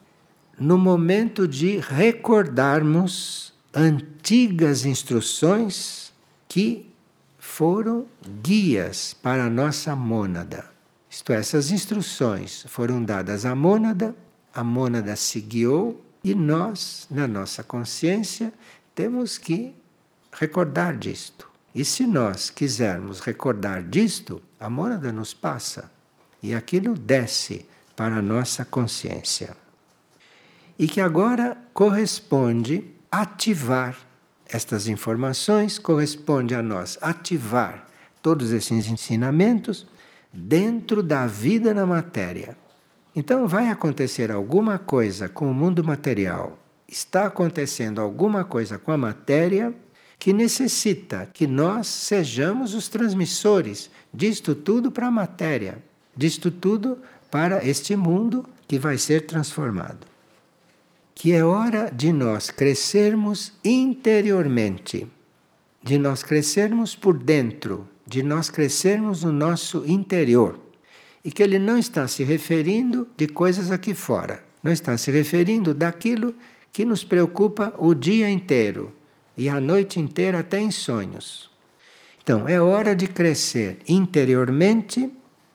no 0.60 0.78
momento 0.78 1.48
de 1.48 1.78
recordarmos 1.78 3.54
antigas 3.74 4.86
instruções 4.86 6.12
que 6.48 6.92
foram 7.38 8.06
guias 8.42 9.14
para 9.14 9.46
a 9.46 9.50
nossa 9.50 9.96
mônada. 9.96 10.66
Isto 11.10 11.32
é, 11.32 11.38
essas 11.38 11.72
instruções 11.72 12.66
foram 12.68 13.04
dadas 13.04 13.46
à 13.46 13.56
mônada, 13.56 14.16
a 14.54 14.64
mônada 14.64 15.16
se 15.16 15.40
guiou 15.40 16.04
e 16.24 16.34
nós, 16.34 17.08
na 17.10 17.28
nossa 17.28 17.64
consciência, 17.64 18.52
temos 18.96 19.38
que 19.38 19.74
recordar 20.32 20.98
disto. 20.98 21.48
E 21.74 21.86
se 21.86 22.08
nós 22.08 22.50
quisermos 22.50 23.20
recordar 23.20 23.84
disto, 23.84 24.42
a 24.60 24.70
mônada 24.70 25.12
nos 25.12 25.34
passa 25.34 25.92
e 26.42 26.56
aquilo 26.56 26.96
desce 26.96 27.66
para 27.96 28.18
a 28.18 28.22
nossa 28.22 28.66
consciência. 28.66 29.56
E 30.78 30.88
que 30.88 31.02
agora 31.02 31.58
corresponde 31.74 32.84
ativar 33.12 33.96
estas 34.50 34.88
informações 34.88 35.78
corresponde 35.78 36.56
a 36.56 36.64
nós 36.64 36.98
ativar 37.02 37.86
todos 38.22 38.52
esses 38.52 38.88
ensinamentos 38.88 39.86
dentro 40.32 41.04
da 41.04 41.28
vida 41.28 41.74
na 41.74 41.86
matéria. 41.86 42.58
Então 43.16 43.48
vai 43.48 43.70
acontecer 43.70 44.32
alguma 44.32 44.80
coisa 44.80 45.28
com 45.28 45.50
o 45.50 45.54
mundo 45.54 45.84
material. 45.84 46.58
Está 46.88 47.26
acontecendo 47.26 48.00
alguma 48.00 48.46
coisa 48.46 48.78
com 48.78 48.92
a 48.92 48.98
matéria 48.98 49.74
que 50.18 50.32
necessita 50.32 51.30
que 51.34 51.46
nós 51.46 51.88
sejamos 51.88 52.74
os 52.74 52.88
transmissores 52.88 53.92
disto 54.14 54.56
tudo 54.56 54.90
para 54.90 55.08
a 55.08 55.12
matéria, 55.12 55.84
disto 56.16 56.50
tudo 56.50 57.00
para 57.30 57.66
este 57.66 57.96
mundo 57.96 58.46
que 58.68 58.80
vai 58.80 58.98
ser 58.98 59.26
transformado. 59.26 60.08
Que 61.20 61.34
é 61.34 61.44
hora 61.44 61.90
de 61.92 62.14
nós 62.14 62.52
crescermos 62.52 63.54
interiormente, 63.66 65.08
de 65.82 65.98
nós 65.98 66.22
crescermos 66.22 66.96
por 66.96 67.18
dentro, 67.18 67.90
de 68.06 68.22
nós 68.22 68.52
crescermos 68.52 69.24
no 69.24 69.32
nosso 69.32 69.84
interior. 69.88 70.60
E 71.26 71.32
que 71.32 71.42
ele 71.42 71.58
não 71.58 71.76
está 71.76 72.08
se 72.08 72.24
referindo 72.24 73.08
de 73.18 73.28
coisas 73.28 73.72
aqui 73.72 73.96
fora, 73.96 74.44
não 74.62 74.72
está 74.72 74.96
se 74.96 75.10
referindo 75.10 75.74
daquilo 75.74 76.36
que 76.72 76.86
nos 76.86 77.04
preocupa 77.04 77.74
o 77.80 77.96
dia 77.96 78.30
inteiro 78.30 78.94
e 79.36 79.50
a 79.50 79.60
noite 79.60 80.00
inteira 80.00 80.42
até 80.42 80.60
em 80.60 80.70
sonhos. 80.70 81.50
Então, 82.22 82.48
é 82.48 82.62
hora 82.62 82.96
de 82.96 83.08
crescer 83.08 83.80
interiormente, 83.88 85.12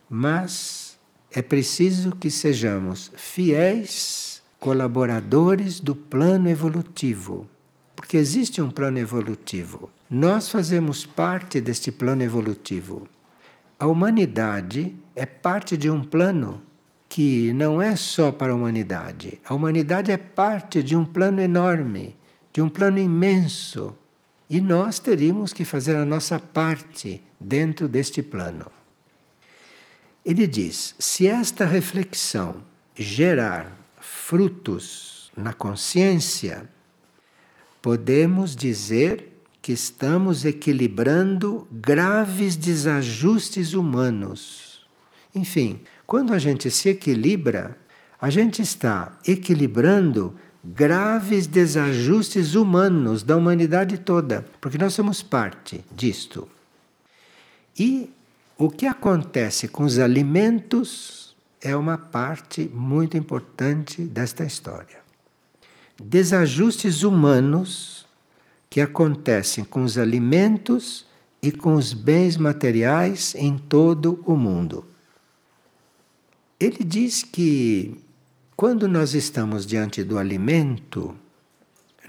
mas 0.09 0.99
é 1.31 1.41
preciso 1.41 2.11
que 2.17 2.29
sejamos 2.29 3.13
fiéis 3.15 4.32
colaboradores 4.63 5.81
do 5.81 5.93
plano 5.93 6.47
evolutivo. 6.47 7.45
Porque 7.93 8.15
existe 8.15 8.61
um 8.61 8.71
plano 8.71 8.97
evolutivo. 8.97 9.89
Nós 10.09 10.47
fazemos 10.47 11.05
parte 11.05 11.59
deste 11.59 11.91
plano 11.91 12.23
evolutivo. 12.23 13.05
A 13.77 13.85
humanidade 13.87 14.95
é 15.17 15.25
parte 15.25 15.75
de 15.75 15.89
um 15.89 16.01
plano 16.01 16.61
que 17.09 17.51
não 17.51 17.81
é 17.81 17.97
só 17.97 18.31
para 18.31 18.53
a 18.53 18.55
humanidade. 18.55 19.37
A 19.43 19.53
humanidade 19.53 20.13
é 20.13 20.17
parte 20.17 20.81
de 20.81 20.95
um 20.95 21.03
plano 21.03 21.41
enorme, 21.41 22.15
de 22.53 22.61
um 22.61 22.69
plano 22.69 22.99
imenso. 22.99 23.93
E 24.49 24.61
nós 24.61 24.97
teríamos 24.97 25.51
que 25.51 25.65
fazer 25.65 25.97
a 25.97 26.05
nossa 26.05 26.39
parte 26.39 27.21
dentro 27.37 27.89
deste 27.89 28.23
plano. 28.23 28.67
Ele 30.25 30.47
diz: 30.47 30.95
se 30.97 31.27
esta 31.27 31.65
reflexão 31.65 32.63
gerar 32.95 33.82
frutos 34.33 35.31
na 35.37 35.53
consciência, 35.53 36.67
podemos 37.79 38.55
dizer 38.55 39.43
que 39.61 39.71
estamos 39.71 40.43
equilibrando 40.43 41.67
graves 41.71 42.55
desajustes 42.55 43.75
humanos. 43.75 44.87
Enfim, 45.35 45.81
quando 46.07 46.33
a 46.33 46.39
gente 46.39 46.71
se 46.71 46.89
equilibra, 46.89 47.77
a 48.19 48.31
gente 48.31 48.59
está 48.59 49.19
equilibrando 49.23 50.33
graves 50.63 51.45
desajustes 51.45 52.55
humanos 52.55 53.21
da 53.21 53.37
humanidade 53.37 53.99
toda, 53.99 54.47
porque 54.59 54.79
nós 54.79 54.95
somos 54.95 55.21
parte 55.21 55.85
disto. 55.95 56.49
E 57.77 58.09
o 58.57 58.67
que 58.67 58.87
acontece 58.87 59.67
com 59.67 59.83
os 59.83 59.99
alimentos 59.99 61.32
é 61.63 61.75
uma 61.75 61.97
parte 61.97 62.69
muito 62.73 63.15
importante 63.15 64.03
desta 64.03 64.43
história. 64.43 65.01
Desajustes 66.03 67.03
humanos 67.03 68.05
que 68.69 68.81
acontecem 68.81 69.63
com 69.63 69.83
os 69.83 69.97
alimentos 69.97 71.05
e 71.41 71.51
com 71.51 71.75
os 71.75 71.93
bens 71.93 72.35
materiais 72.35 73.33
em 73.35 73.57
todo 73.57 74.21
o 74.25 74.35
mundo. 74.35 74.85
Ele 76.59 76.83
diz 76.83 77.23
que 77.23 77.97
quando 78.57 78.87
nós 78.87 79.13
estamos 79.13 79.65
diante 79.65 80.03
do 80.03 80.17
alimento, 80.17 81.15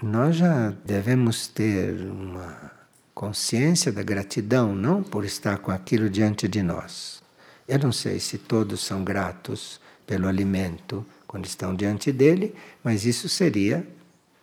nós 0.03 0.35
já 0.35 0.71
devemos 0.83 1.47
ter 1.47 1.93
uma 2.01 2.71
consciência 3.13 3.91
da 3.91 4.03
gratidão, 4.03 4.75
não 4.75 5.01
por 5.01 5.23
estar 5.23 5.59
com 5.59 5.71
aquilo 5.71 6.09
diante 6.09 6.47
de 6.47 6.61
nós. 6.61 7.24
Eu 7.67 7.79
não 7.79 7.91
sei 7.91 8.19
se 8.19 8.37
todos 8.37 8.81
são 8.81 9.03
gratos 9.03 9.79
pelo 10.05 10.27
alimento 10.27 11.05
quando 11.25 11.45
estão 11.45 11.75
diante 11.75 12.11
dele, 12.11 12.55
mas 12.83 13.05
isso 13.05 13.27
seria 13.27 13.85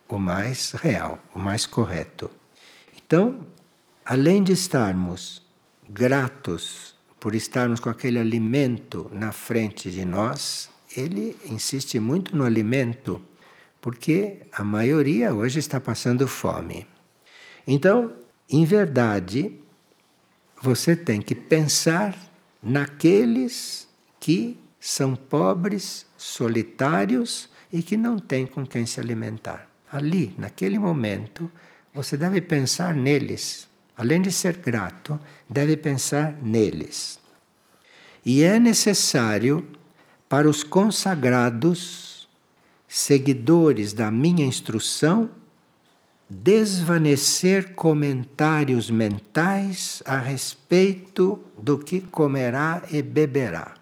o 0.09 0.19
mais 0.19 0.71
real, 0.71 1.19
o 1.33 1.39
mais 1.39 1.65
correto. 1.65 2.29
Então, 2.97 3.45
além 4.05 4.43
de 4.43 4.51
estarmos 4.51 5.41
gratos 5.89 6.95
por 7.19 7.33
estarmos 7.33 7.79
com 7.79 7.89
aquele 7.89 8.19
alimento 8.19 9.09
na 9.13 9.31
frente 9.31 9.89
de 9.89 10.03
nós, 10.03 10.69
ele 10.95 11.35
insiste 11.45 11.99
muito 11.99 12.35
no 12.35 12.43
alimento, 12.43 13.21
porque 13.79 14.41
a 14.51 14.63
maioria 14.63 15.33
hoje 15.33 15.59
está 15.59 15.79
passando 15.79 16.27
fome. 16.27 16.85
Então, 17.65 18.13
em 18.49 18.65
verdade, 18.65 19.57
você 20.61 20.95
tem 20.95 21.21
que 21.21 21.33
pensar 21.33 22.15
naqueles 22.63 23.87
que 24.19 24.57
são 24.79 25.15
pobres, 25.15 26.05
solitários 26.17 27.49
e 27.71 27.83
que 27.83 27.97
não 27.97 28.17
têm 28.17 28.45
com 28.47 28.65
quem 28.65 28.85
se 28.85 28.99
alimentar 28.99 29.73
ali, 29.93 30.33
naquele 30.39 30.79
momento, 30.79 31.49
você 31.93 32.17
deve 32.17 32.41
pensar 32.41 32.95
neles. 32.95 33.67
Além 33.95 34.23
de 34.23 34.31
ser 34.31 34.57
grato, 34.57 35.19
deve 35.47 35.77
pensar 35.77 36.35
neles. 36.41 37.19
E 38.25 38.41
é 38.41 38.59
necessário 38.59 39.67
para 40.27 40.49
os 40.49 40.63
consagrados, 40.63 42.27
seguidores 42.87 43.93
da 43.93 44.09
minha 44.09 44.43
instrução, 44.43 45.29
desvanecer 46.33 47.73
comentários 47.75 48.89
mentais 48.89 50.01
a 50.05 50.17
respeito 50.17 51.39
do 51.57 51.77
que 51.77 52.01
comerá 52.01 52.81
e 52.91 53.01
beberá. 53.01 53.75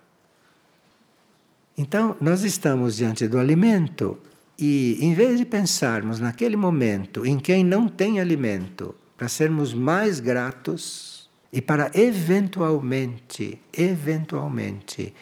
Então, 1.78 2.16
nós 2.20 2.44
estamos 2.44 2.98
diante 2.98 3.28
do 3.28 3.40
alimento 3.40 4.20
e 4.60 4.98
em 5.02 5.14
vez 5.14 5.40
de 5.40 5.46
pensarmos 5.46 6.20
naquele 6.20 6.56
momento 6.56 7.26
em 7.26 7.40
quem 7.40 7.64
não 7.64 7.88
tem 7.88 8.20
alimento, 8.20 8.94
para 9.18 9.28
sermos 9.28 9.74
mais 9.74 10.20
gratos 10.20 11.30
e 11.52 11.62
para 11.62 11.90
eventualmente, 11.94 13.60
eventualmente, 13.72 15.14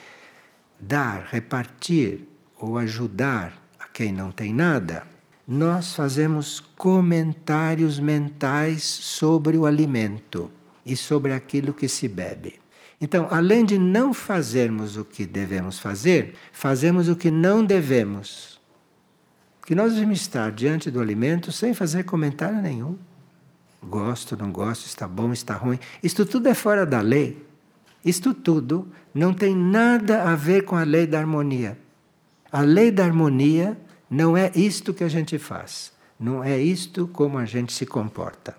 dar, 0.80 1.28
repartir 1.32 2.28
ou 2.58 2.78
ajudar 2.78 3.62
a 3.80 3.88
quem 3.88 4.12
não 4.12 4.32
tem 4.32 4.54
nada, 4.54 5.04
nós 5.52 5.96
fazemos 5.96 6.60
comentários 6.78 8.00
mentais 8.00 8.84
sobre 8.84 9.58
o 9.58 9.66
alimento 9.66 10.52
e 10.86 10.96
sobre 10.96 11.34
aquilo 11.34 11.74
que 11.74 11.90
se 11.90 12.08
bebe. 12.08 12.60
Então, 13.02 13.28
além 13.32 13.66
de 13.66 13.80
não 13.80 14.14
fazermos 14.14 14.96
o 14.96 15.04
que 15.04 15.26
devemos 15.26 15.80
fazer, 15.80 16.36
fazemos 16.52 17.10
o 17.10 17.16
que 17.16 17.32
não 17.32 17.66
devemos 17.66 18.60
que 19.66 19.76
nós 19.76 19.94
devemos 19.94 20.22
estar 20.22 20.52
diante 20.52 20.90
do 20.90 21.00
alimento 21.00 21.52
sem 21.52 21.76
fazer 21.76 22.04
comentário 22.04 22.60
nenhum. 22.60 22.98
Gosto, 23.84 24.36
não 24.36 24.52
gosto, 24.52 24.88
está 24.88 25.08
bom, 25.08 25.32
está 25.32 25.54
ruim. 25.54 25.78
Isto 26.02 26.26
tudo 26.26 26.50
é 26.50 26.56
fora 26.56 26.88
da 26.88 27.02
lei. 27.02 27.46
Isto 28.04 28.34
tudo 28.34 28.88
não 29.14 29.32
tem 29.32 29.56
nada 29.56 30.24
a 30.24 30.36
ver 30.36 30.64
com 30.64 30.76
a 30.76 30.84
lei 30.84 31.06
da 31.06 31.20
harmonia. 31.20 31.78
A 32.52 32.62
lei 32.62 32.90
da 32.90 33.06
harmonia 33.06 33.78
não 34.10 34.36
é 34.36 34.52
isto 34.56 34.94
que 34.94 35.04
a 35.04 35.08
gente 35.08 35.38
faz. 35.38 35.92
Não 36.20 36.44
é 36.44 36.58
isto 36.58 37.08
como 37.08 37.38
a 37.38 37.46
gente 37.46 37.72
se 37.72 37.86
comporta. 37.86 38.58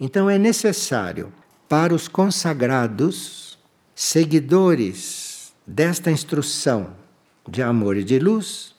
Então 0.00 0.28
é 0.28 0.38
necessário 0.38 1.32
para 1.68 1.94
os 1.94 2.08
consagrados, 2.08 3.58
seguidores 3.94 5.52
desta 5.66 6.10
instrução 6.10 6.94
de 7.48 7.62
amor 7.62 7.96
e 7.96 8.02
de 8.02 8.18
luz, 8.18 8.74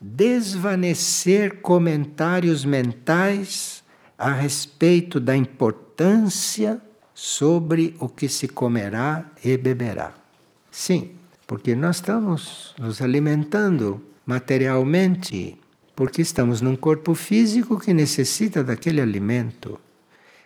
desvanecer 0.00 1.60
comentários 1.60 2.64
mentais 2.64 3.82
a 4.18 4.32
respeito 4.32 5.18
da 5.18 5.36
importância 5.36 6.80
sobre 7.14 7.96
o 7.98 8.08
que 8.08 8.28
se 8.28 8.48
comerá 8.48 9.30
e 9.42 9.56
beberá. 9.56 10.12
Sim, 10.70 11.12
porque 11.46 11.74
nós 11.74 11.96
estamos 11.96 12.74
nos 12.78 13.00
alimentando 13.00 14.09
materialmente, 14.30 15.58
porque 15.96 16.22
estamos 16.22 16.60
num 16.60 16.76
corpo 16.76 17.14
físico 17.14 17.80
que 17.80 17.92
necessita 17.92 18.62
daquele 18.62 19.00
alimento. 19.00 19.76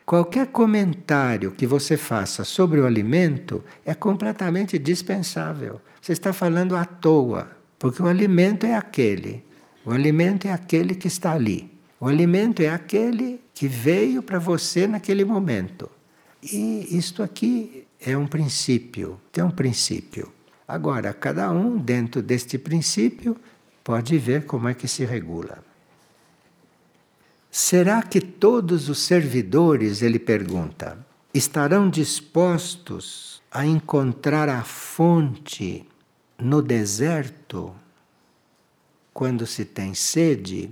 Qualquer 0.06 0.46
comentário 0.46 1.52
que 1.52 1.66
você 1.66 1.98
faça 1.98 2.44
sobre 2.44 2.80
o 2.80 2.86
alimento 2.86 3.62
é 3.84 3.94
completamente 3.94 4.78
dispensável. 4.78 5.82
Você 6.00 6.12
está 6.12 6.32
falando 6.32 6.74
à 6.74 6.86
toa. 6.86 7.50
Porque 7.78 8.02
o 8.02 8.06
alimento 8.06 8.64
é 8.64 8.74
aquele. 8.74 9.44
O 9.84 9.90
alimento 9.90 10.46
é 10.46 10.52
aquele 10.52 10.94
que 10.94 11.08
está 11.08 11.32
ali. 11.32 11.70
O 12.00 12.08
alimento 12.08 12.62
é 12.62 12.70
aquele 12.70 13.38
que 13.52 13.68
veio 13.68 14.22
para 14.22 14.38
você 14.38 14.86
naquele 14.86 15.26
momento. 15.26 15.90
E 16.42 16.96
isto 16.96 17.22
aqui 17.22 17.86
é 18.00 18.16
um 18.16 18.26
princípio, 18.26 19.20
tem 19.30 19.44
um 19.44 19.50
princípio. 19.50 20.32
Agora, 20.66 21.12
cada 21.12 21.50
um 21.52 21.76
dentro 21.76 22.22
deste 22.22 22.56
princípio 22.56 23.36
pode 23.84 24.16
ver 24.16 24.46
como 24.46 24.66
é 24.66 24.74
que 24.74 24.88
se 24.88 25.04
regula. 25.04 25.62
será 27.50 28.02
que 28.02 28.20
todos 28.20 28.88
os 28.88 28.98
servidores, 28.98 30.02
ele 30.02 30.18
pergunta, 30.18 30.98
estarão 31.32 31.88
dispostos 31.88 33.40
a 33.48 33.64
encontrar 33.64 34.48
a 34.48 34.64
fonte 34.64 35.86
no 36.36 36.60
deserto 36.60 37.72
quando 39.12 39.46
se 39.46 39.64
tem 39.64 39.94
sede? 39.94 40.70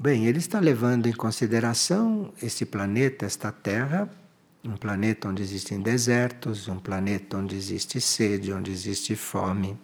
Bem, 0.00 0.26
ele 0.26 0.38
está 0.38 0.58
levando 0.58 1.06
em 1.06 1.12
consideração 1.12 2.32
esse 2.42 2.66
planeta, 2.66 3.24
esta 3.24 3.52
Terra, 3.52 4.10
um 4.64 4.76
planeta 4.76 5.28
onde 5.28 5.40
existem 5.40 5.80
desertos, 5.80 6.66
um 6.66 6.80
planeta 6.80 7.36
onde 7.36 7.54
existe 7.54 8.00
sede, 8.00 8.52
onde 8.52 8.72
existe 8.72 9.14
fome. 9.14 9.78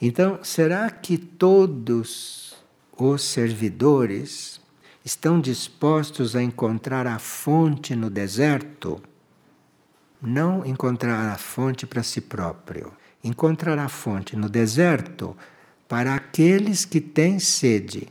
Então, 0.00 0.38
será 0.42 0.88
que 0.90 1.18
todos 1.18 2.54
os 2.96 3.22
servidores 3.22 4.60
estão 5.04 5.40
dispostos 5.40 6.34
a 6.34 6.42
encontrar 6.42 7.06
a 7.06 7.18
fonte 7.18 7.94
no 7.94 8.08
deserto? 8.08 9.00
Não 10.22 10.64
encontrar 10.64 11.30
a 11.30 11.36
fonte 11.36 11.86
para 11.86 12.02
si 12.02 12.20
próprio, 12.20 12.92
encontrar 13.22 13.78
a 13.78 13.88
fonte 13.88 14.36
no 14.36 14.48
deserto 14.48 15.36
para 15.86 16.14
aqueles 16.14 16.84
que 16.84 17.00
têm 17.00 17.38
sede. 17.38 18.08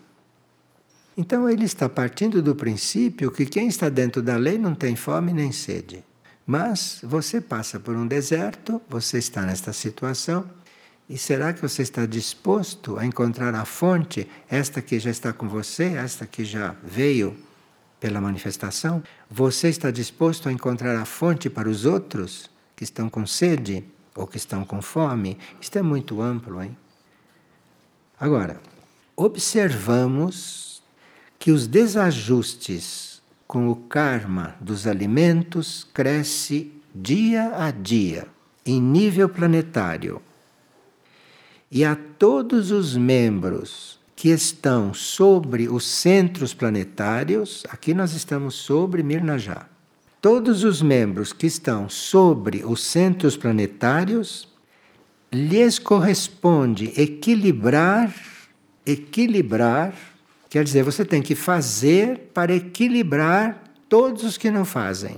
Então 1.18 1.50
ele 1.50 1.66
está 1.66 1.90
partindo 1.90 2.42
do 2.42 2.56
princípio 2.56 3.32
que 3.32 3.46
quem 3.46 3.68
está 3.68 3.90
dentro 3.90 4.22
da 4.22 4.38
lei 4.38 4.58
não 4.58 4.76
tem 4.76 4.96
fome 4.96 5.34
nem 5.34 5.52
sede. 5.52 6.04
Mas 6.46 7.00
você 7.04 7.40
passa 7.40 7.80
por 7.80 7.96
um 7.96 8.08
deserto, 8.08 8.82
você 8.90 9.20
está 9.20 9.44
nesta 9.44 9.72
situação, 9.72 10.50
e 11.10 11.18
será 11.18 11.52
que 11.52 11.62
você 11.62 11.82
está 11.82 12.06
disposto 12.06 13.00
a 13.00 13.04
encontrar 13.04 13.56
a 13.56 13.66
fonte, 13.66 14.28
esta 14.48 14.80
que 14.80 15.00
já 15.00 15.10
está 15.10 15.34
com 15.34 15.50
você, 15.50 15.86
esta 15.96 16.28
que 16.28 16.46
já 16.46 16.76
veio 16.84 17.36
pela 18.00 18.22
manifestação? 18.22 19.02
Você 19.28 19.70
está 19.70 19.90
disposto 19.90 20.48
a 20.48 20.52
encontrar 20.52 20.96
a 20.96 21.06
fonte 21.06 21.50
para 21.50 21.68
os 21.68 21.84
outros 21.84 22.48
que 22.76 22.84
estão 22.84 23.10
com 23.10 23.26
sede 23.26 23.84
ou 24.16 24.28
que 24.28 24.38
estão 24.38 24.64
com 24.64 24.84
fome? 24.84 25.40
Isto 25.60 25.80
é 25.80 25.82
muito 25.82 26.22
amplo, 26.22 26.62
hein? 26.62 26.78
Agora, 28.20 28.62
observamos 29.16 30.84
que 31.40 31.52
os 31.52 31.66
desajustes 31.66 33.20
com 33.48 33.68
o 33.68 33.76
karma 33.76 34.56
dos 34.62 34.86
alimentos 34.86 35.88
cresce 35.92 36.72
dia 36.94 37.56
a 37.56 37.72
dia 37.72 38.28
em 38.64 38.80
nível 38.80 39.28
planetário. 39.28 40.22
E 41.72 41.86
a 41.86 41.96
todos 41.96 42.72
os 42.72 42.98
membros 42.98 44.00
que 44.16 44.30
estão 44.30 44.94
sobre 44.94 45.70
os 45.70 45.86
centros 45.86 46.54
planetários, 46.54 47.64
aqui 47.70 47.94
nós 47.94 48.14
estamos 48.14 48.56
sobre 48.56 49.04
Mirnajá. 49.04 49.68
Todos 50.22 50.64
os 50.64 50.82
membros 50.82 51.32
que 51.32 51.48
estão 51.48 51.88
sobre 51.88 52.66
os 52.66 52.84
centros 52.84 53.38
planetários 53.38 54.48
lhes 55.32 55.80
corresponde 55.80 56.92
equilibrar 57.00 58.14
equilibrar 58.86 59.94
Quer 60.50 60.64
dizer, 60.64 60.84
você 60.84 61.06
tem 61.06 61.22
que 61.22 61.36
fazer 61.36 62.32
para 62.34 62.56
equilibrar 62.56 63.64
todos 63.88 64.24
os 64.24 64.36
que 64.36 64.50
não 64.50 64.66
fazem. 64.66 65.18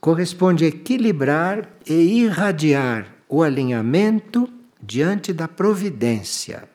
Corresponde 0.00 0.64
equilibrar 0.64 1.68
e 1.86 2.22
irradiar 2.22 3.14
o 3.28 3.42
alinhamento 3.42 4.48
diante 4.82 5.32
da 5.32 5.46
providência 5.46 6.68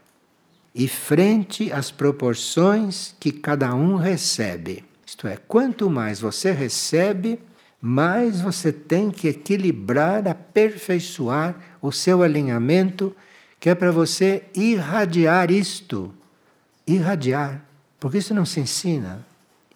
e 0.73 0.87
frente 0.87 1.71
às 1.71 1.91
proporções 1.91 3.15
que 3.19 3.31
cada 3.31 3.73
um 3.73 3.95
recebe. 3.95 4.83
Isto 5.05 5.27
é, 5.27 5.37
quanto 5.37 5.89
mais 5.89 6.19
você 6.19 6.51
recebe, 6.51 7.39
mais 7.81 8.41
você 8.41 8.71
tem 8.71 9.11
que 9.11 9.27
equilibrar, 9.27 10.27
aperfeiçoar 10.27 11.55
o 11.81 11.91
seu 11.91 12.23
alinhamento, 12.23 13.15
que 13.59 13.69
é 13.69 13.75
para 13.75 13.91
você 13.91 14.43
irradiar 14.55 15.51
isto 15.51 16.13
irradiar, 16.85 17.65
porque 17.99 18.19
isso 18.19 18.33
não 18.33 18.45
se 18.45 18.59
ensina, 18.59 19.25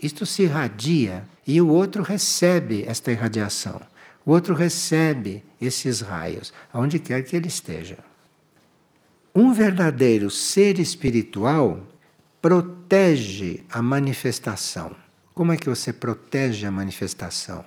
isto 0.01 0.25
se 0.25 0.43
irradia 0.43 1.23
e 1.45 1.59
o 1.59 1.67
outro 1.67 2.03
recebe 2.03 2.83
esta 2.87 3.11
irradiação. 3.11 3.81
O 4.25 4.31
outro 4.31 4.53
recebe 4.53 5.43
esses 5.59 6.01
raios, 6.01 6.53
aonde 6.71 6.99
quer 6.99 7.23
que 7.23 7.35
ele 7.35 7.47
esteja. 7.47 7.97
Um 9.39 9.53
verdadeiro 9.53 10.29
ser 10.29 10.79
espiritual 10.79 11.87
protege 12.41 13.63
a 13.71 13.81
manifestação. 13.81 14.93
Como 15.33 15.53
é 15.53 15.55
que 15.55 15.69
você 15.69 15.93
protege 15.93 16.65
a 16.65 16.71
manifestação? 16.71 17.63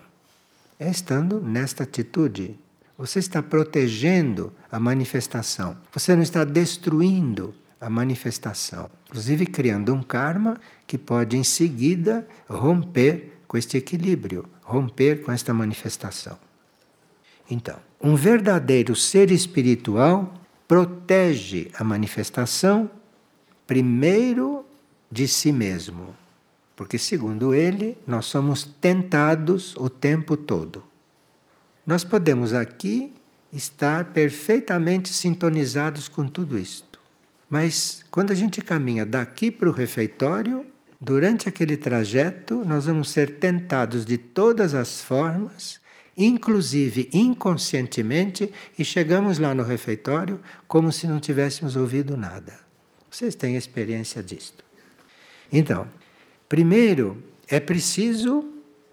É 0.78 0.90
estando 0.90 1.40
nesta 1.40 1.84
atitude. 1.84 2.60
Você 2.98 3.20
está 3.20 3.42
protegendo 3.42 4.52
a 4.70 4.78
manifestação. 4.78 5.74
Você 5.94 6.14
não 6.14 6.22
está 6.22 6.44
destruindo 6.44 7.54
a 7.80 7.88
manifestação, 7.88 8.90
inclusive 9.06 9.46
criando 9.46 9.94
um 9.94 10.02
karma 10.02 10.60
que 10.86 10.98
pode 10.98 11.38
em 11.38 11.42
seguida 11.42 12.28
romper 12.50 13.38
com 13.48 13.56
este 13.56 13.78
equilíbrio, 13.78 14.44
romper 14.62 15.22
com 15.22 15.32
esta 15.32 15.54
manifestação. 15.54 16.38
Então, 17.50 17.78
um 17.98 18.14
verdadeiro 18.14 18.94
ser 18.94 19.30
espiritual 19.30 20.41
protege 20.66 21.70
a 21.78 21.84
manifestação 21.84 22.90
primeiro 23.66 24.64
de 25.10 25.28
si 25.28 25.52
mesmo, 25.52 26.14
porque 26.74 26.98
segundo 26.98 27.54
ele, 27.54 27.96
nós 28.06 28.26
somos 28.26 28.64
tentados 28.64 29.74
o 29.76 29.88
tempo 29.88 30.36
todo. 30.36 30.82
Nós 31.86 32.04
podemos 32.04 32.52
aqui 32.52 33.12
estar 33.52 34.06
perfeitamente 34.06 35.12
sintonizados 35.12 36.08
com 36.08 36.26
tudo 36.26 36.58
isto. 36.58 36.98
Mas 37.50 38.02
quando 38.10 38.30
a 38.30 38.34
gente 38.34 38.62
caminha 38.62 39.04
daqui 39.04 39.50
para 39.50 39.68
o 39.68 39.72
refeitório, 39.72 40.64
durante 40.98 41.48
aquele 41.48 41.76
trajeto, 41.76 42.64
nós 42.64 42.86
vamos 42.86 43.10
ser 43.10 43.38
tentados 43.38 44.06
de 44.06 44.16
todas 44.16 44.74
as 44.74 45.02
formas, 45.02 45.81
inclusive 46.24 47.08
inconscientemente, 47.12 48.52
e 48.78 48.84
chegamos 48.84 49.38
lá 49.38 49.54
no 49.54 49.62
refeitório 49.62 50.40
como 50.66 50.92
se 50.92 51.06
não 51.06 51.20
tivéssemos 51.20 51.76
ouvido 51.76 52.16
nada. 52.16 52.60
Vocês 53.10 53.34
têm 53.34 53.56
experiência 53.56 54.22
disto. 54.22 54.64
Então, 55.52 55.86
primeiro 56.48 57.22
é 57.48 57.60
preciso 57.60 58.48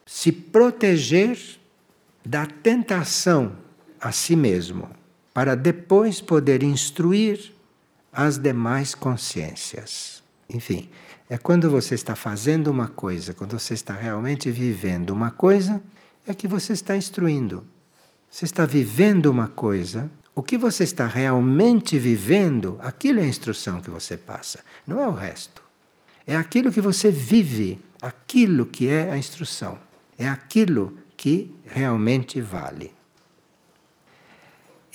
se 0.06 0.32
proteger 0.32 1.38
da 2.26 2.46
tentação 2.46 3.56
a 4.02 4.12
si 4.12 4.36
mesmo, 4.36 4.90
para 5.34 5.56
depois 5.56 6.20
poder 6.20 6.64
instruir 6.64 7.54
as 8.12 8.38
demais 8.38 8.94
consciências. 8.96 10.24
Enfim, 10.50 10.90
é 11.30 11.38
quando 11.38 11.70
você 11.70 11.96
está 11.96 12.16
fazendo 12.16 12.68
uma 12.68 12.88
coisa, 12.88 13.34
quando 13.34 13.58
você 13.58 13.74
está 13.74 13.94
realmente 13.94 14.50
vivendo 14.50 15.12
uma 15.12 15.32
coisa, 15.32 15.82
é 16.32 16.34
que 16.34 16.48
você 16.48 16.74
está 16.74 16.96
instruindo. 16.96 17.66
Você 18.30 18.46
está 18.46 18.66
vivendo 18.66 19.26
uma 19.28 19.48
coisa, 19.48 20.10
o 20.36 20.44
que 20.44 20.58
você 20.58 20.84
está 20.84 21.08
realmente 21.08 21.98
vivendo, 21.98 22.78
aquilo 22.82 23.20
é 23.20 23.24
a 23.24 23.28
instrução 23.28 23.82
que 23.82 23.90
você 23.90 24.16
passa, 24.16 24.60
não 24.86 25.02
é 25.02 25.08
o 25.08 25.14
resto. 25.14 25.64
É 26.26 26.36
aquilo 26.36 26.72
que 26.72 26.80
você 26.80 27.10
vive, 27.10 27.80
aquilo 28.02 28.66
que 28.66 28.88
é 28.88 29.12
a 29.12 29.18
instrução. 29.18 29.80
É 30.18 30.28
aquilo 30.28 30.98
que 31.18 31.56
realmente 31.66 32.40
vale. 32.40 32.94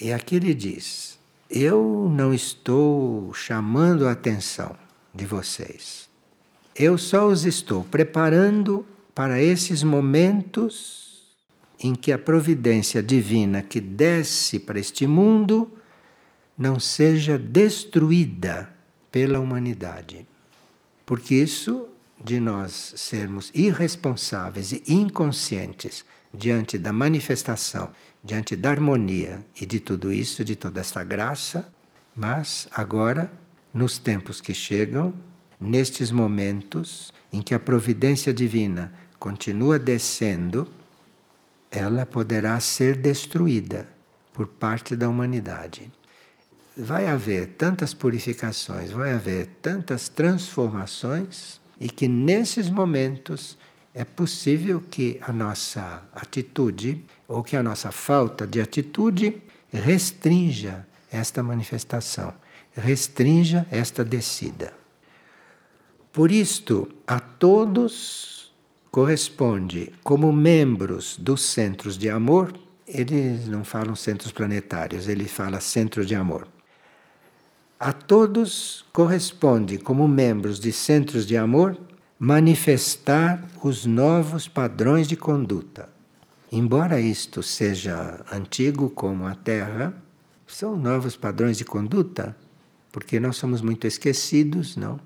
E 0.00 0.12
aqui 0.12 0.36
ele 0.36 0.54
diz: 0.54 1.18
eu 1.50 2.08
não 2.10 2.32
estou 2.32 3.32
chamando 3.34 4.06
a 4.06 4.12
atenção 4.12 4.76
de 5.14 5.26
vocês. 5.26 6.08
Eu 6.74 6.96
só 6.96 7.28
os 7.28 7.44
estou 7.44 7.84
preparando 7.84 8.86
para 9.14 9.40
esses 9.40 9.82
momentos 9.82 11.03
em 11.80 11.94
que 11.94 12.12
a 12.12 12.18
providência 12.18 13.02
divina 13.02 13.62
que 13.62 13.80
desce 13.80 14.58
para 14.58 14.78
este 14.78 15.06
mundo 15.06 15.70
não 16.56 16.78
seja 16.78 17.38
destruída 17.38 18.72
pela 19.10 19.40
humanidade. 19.40 20.26
Porque 21.04 21.34
isso 21.34 21.88
de 22.22 22.40
nós 22.40 22.94
sermos 22.96 23.50
irresponsáveis 23.54 24.72
e 24.72 24.82
inconscientes 24.88 26.04
diante 26.32 26.78
da 26.78 26.92
manifestação 26.92 27.90
diante 28.24 28.56
da 28.56 28.70
harmonia 28.70 29.44
e 29.60 29.66
de 29.66 29.78
tudo 29.78 30.10
isso, 30.10 30.42
de 30.42 30.56
toda 30.56 30.80
esta 30.80 31.04
graça, 31.04 31.70
mas 32.16 32.66
agora, 32.72 33.30
nos 33.72 33.98
tempos 33.98 34.40
que 34.40 34.54
chegam, 34.54 35.12
nestes 35.60 36.10
momentos 36.10 37.12
em 37.30 37.42
que 37.42 37.54
a 37.54 37.58
providência 37.58 38.32
divina 38.32 38.92
continua 39.18 39.78
descendo, 39.78 40.66
ela 41.74 42.06
poderá 42.06 42.58
ser 42.60 42.96
destruída 42.96 43.88
por 44.32 44.46
parte 44.46 44.94
da 44.94 45.08
humanidade. 45.08 45.90
Vai 46.76 47.06
haver 47.08 47.54
tantas 47.58 47.92
purificações, 47.92 48.90
vai 48.90 49.12
haver 49.12 49.46
tantas 49.60 50.08
transformações 50.08 51.60
e 51.80 51.88
que 51.88 52.08
nesses 52.08 52.70
momentos 52.70 53.58
é 53.92 54.04
possível 54.04 54.80
que 54.80 55.20
a 55.22 55.32
nossa 55.32 56.02
atitude 56.12 57.04
ou 57.28 57.42
que 57.42 57.56
a 57.56 57.62
nossa 57.62 57.92
falta 57.92 58.46
de 58.46 58.60
atitude 58.60 59.40
restrinja 59.72 60.86
esta 61.10 61.42
manifestação, 61.42 62.34
restrinja 62.72 63.66
esta 63.70 64.04
descida. 64.04 64.72
Por 66.12 66.30
isto, 66.30 66.88
a 67.06 67.20
todos 67.20 68.33
corresponde, 68.94 69.92
como 70.04 70.32
membros 70.32 71.16
dos 71.18 71.42
centros 71.42 71.98
de 71.98 72.08
amor, 72.08 72.54
eles 72.86 73.48
não 73.48 73.64
falam 73.64 73.96
centros 73.96 74.30
planetários, 74.30 75.08
ele 75.08 75.26
fala 75.26 75.58
centro 75.58 76.06
de 76.06 76.14
amor. 76.14 76.46
A 77.76 77.92
todos 77.92 78.86
corresponde, 78.92 79.78
como 79.78 80.06
membros 80.06 80.60
de 80.60 80.70
centros 80.72 81.26
de 81.26 81.36
amor, 81.36 81.76
manifestar 82.16 83.42
os 83.64 83.84
novos 83.84 84.46
padrões 84.46 85.08
de 85.08 85.16
conduta. 85.16 85.88
Embora 86.52 87.00
isto 87.00 87.42
seja 87.42 88.24
antigo 88.30 88.88
como 88.88 89.26
a 89.26 89.34
Terra, 89.34 89.92
são 90.46 90.76
novos 90.76 91.16
padrões 91.16 91.58
de 91.58 91.64
conduta, 91.64 92.36
porque 92.92 93.18
nós 93.18 93.34
somos 93.38 93.60
muito 93.60 93.88
esquecidos, 93.88 94.76
não? 94.76 95.00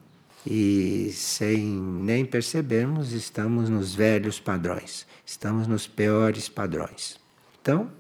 E 0.47 1.11
sem 1.12 1.59
nem 1.61 2.24
percebermos, 2.24 3.12
estamos 3.12 3.68
nos 3.68 3.95
velhos 3.95 4.41
padrões, 4.41 5.07
estamos 5.26 5.66
nos 5.66 5.86
piores 5.86 6.49
padrões. 6.49 7.18
Então, 7.61 7.91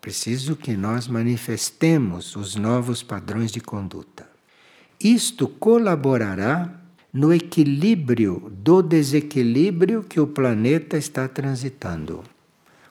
preciso 0.00 0.56
que 0.56 0.76
nós 0.76 1.08
manifestemos 1.08 2.36
os 2.36 2.54
novos 2.54 3.02
padrões 3.02 3.50
de 3.50 3.60
conduta. 3.60 4.28
Isto 5.02 5.48
colaborará 5.48 6.80
no 7.12 7.32
equilíbrio 7.32 8.52
do 8.52 8.82
desequilíbrio 8.82 10.02
que 10.02 10.20
o 10.20 10.26
planeta 10.26 10.96
está 10.96 11.26
transitando. 11.26 12.22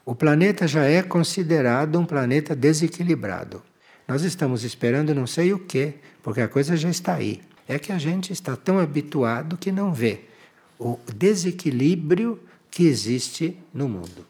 O 0.06 0.16
planeta 0.16 0.68
já 0.68 0.84
é 0.84 1.04
considerado 1.04 2.00
um 2.00 2.06
planeta 2.06 2.56
desequilibrado. 2.56 3.62
Nós 4.08 4.24
estamos 4.24 4.64
esperando 4.64 5.14
não 5.14 5.28
sei 5.28 5.54
o 5.54 5.60
que, 5.60 5.94
porque 6.24 6.42
a 6.42 6.48
coisa 6.48 6.76
já 6.76 6.90
está 6.90 7.14
aí. 7.14 7.42
É 7.70 7.78
que 7.80 7.92
a 7.94 8.00
gente 8.00 8.34
está 8.34 8.56
tão 8.56 8.80
habituado 8.80 9.56
que 9.56 9.72
não 9.72 9.94
vê 9.94 10.26
o 10.80 10.98
desequilíbrio 11.16 12.40
que 12.72 12.84
existe 12.84 13.56
no 13.72 13.88
mundo. 13.88 14.26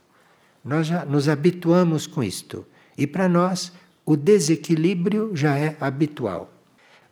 Nós 0.63 0.87
já 0.87 1.05
nos 1.05 1.29
habituamos 1.29 2.05
com 2.05 2.21
isto. 2.21 2.65
E 2.97 3.07
para 3.07 3.29
nós, 3.29 3.71
o 4.05 4.17
desequilíbrio 4.17 5.31
já 5.33 5.57
é 5.57 5.77
habitual. 5.79 6.51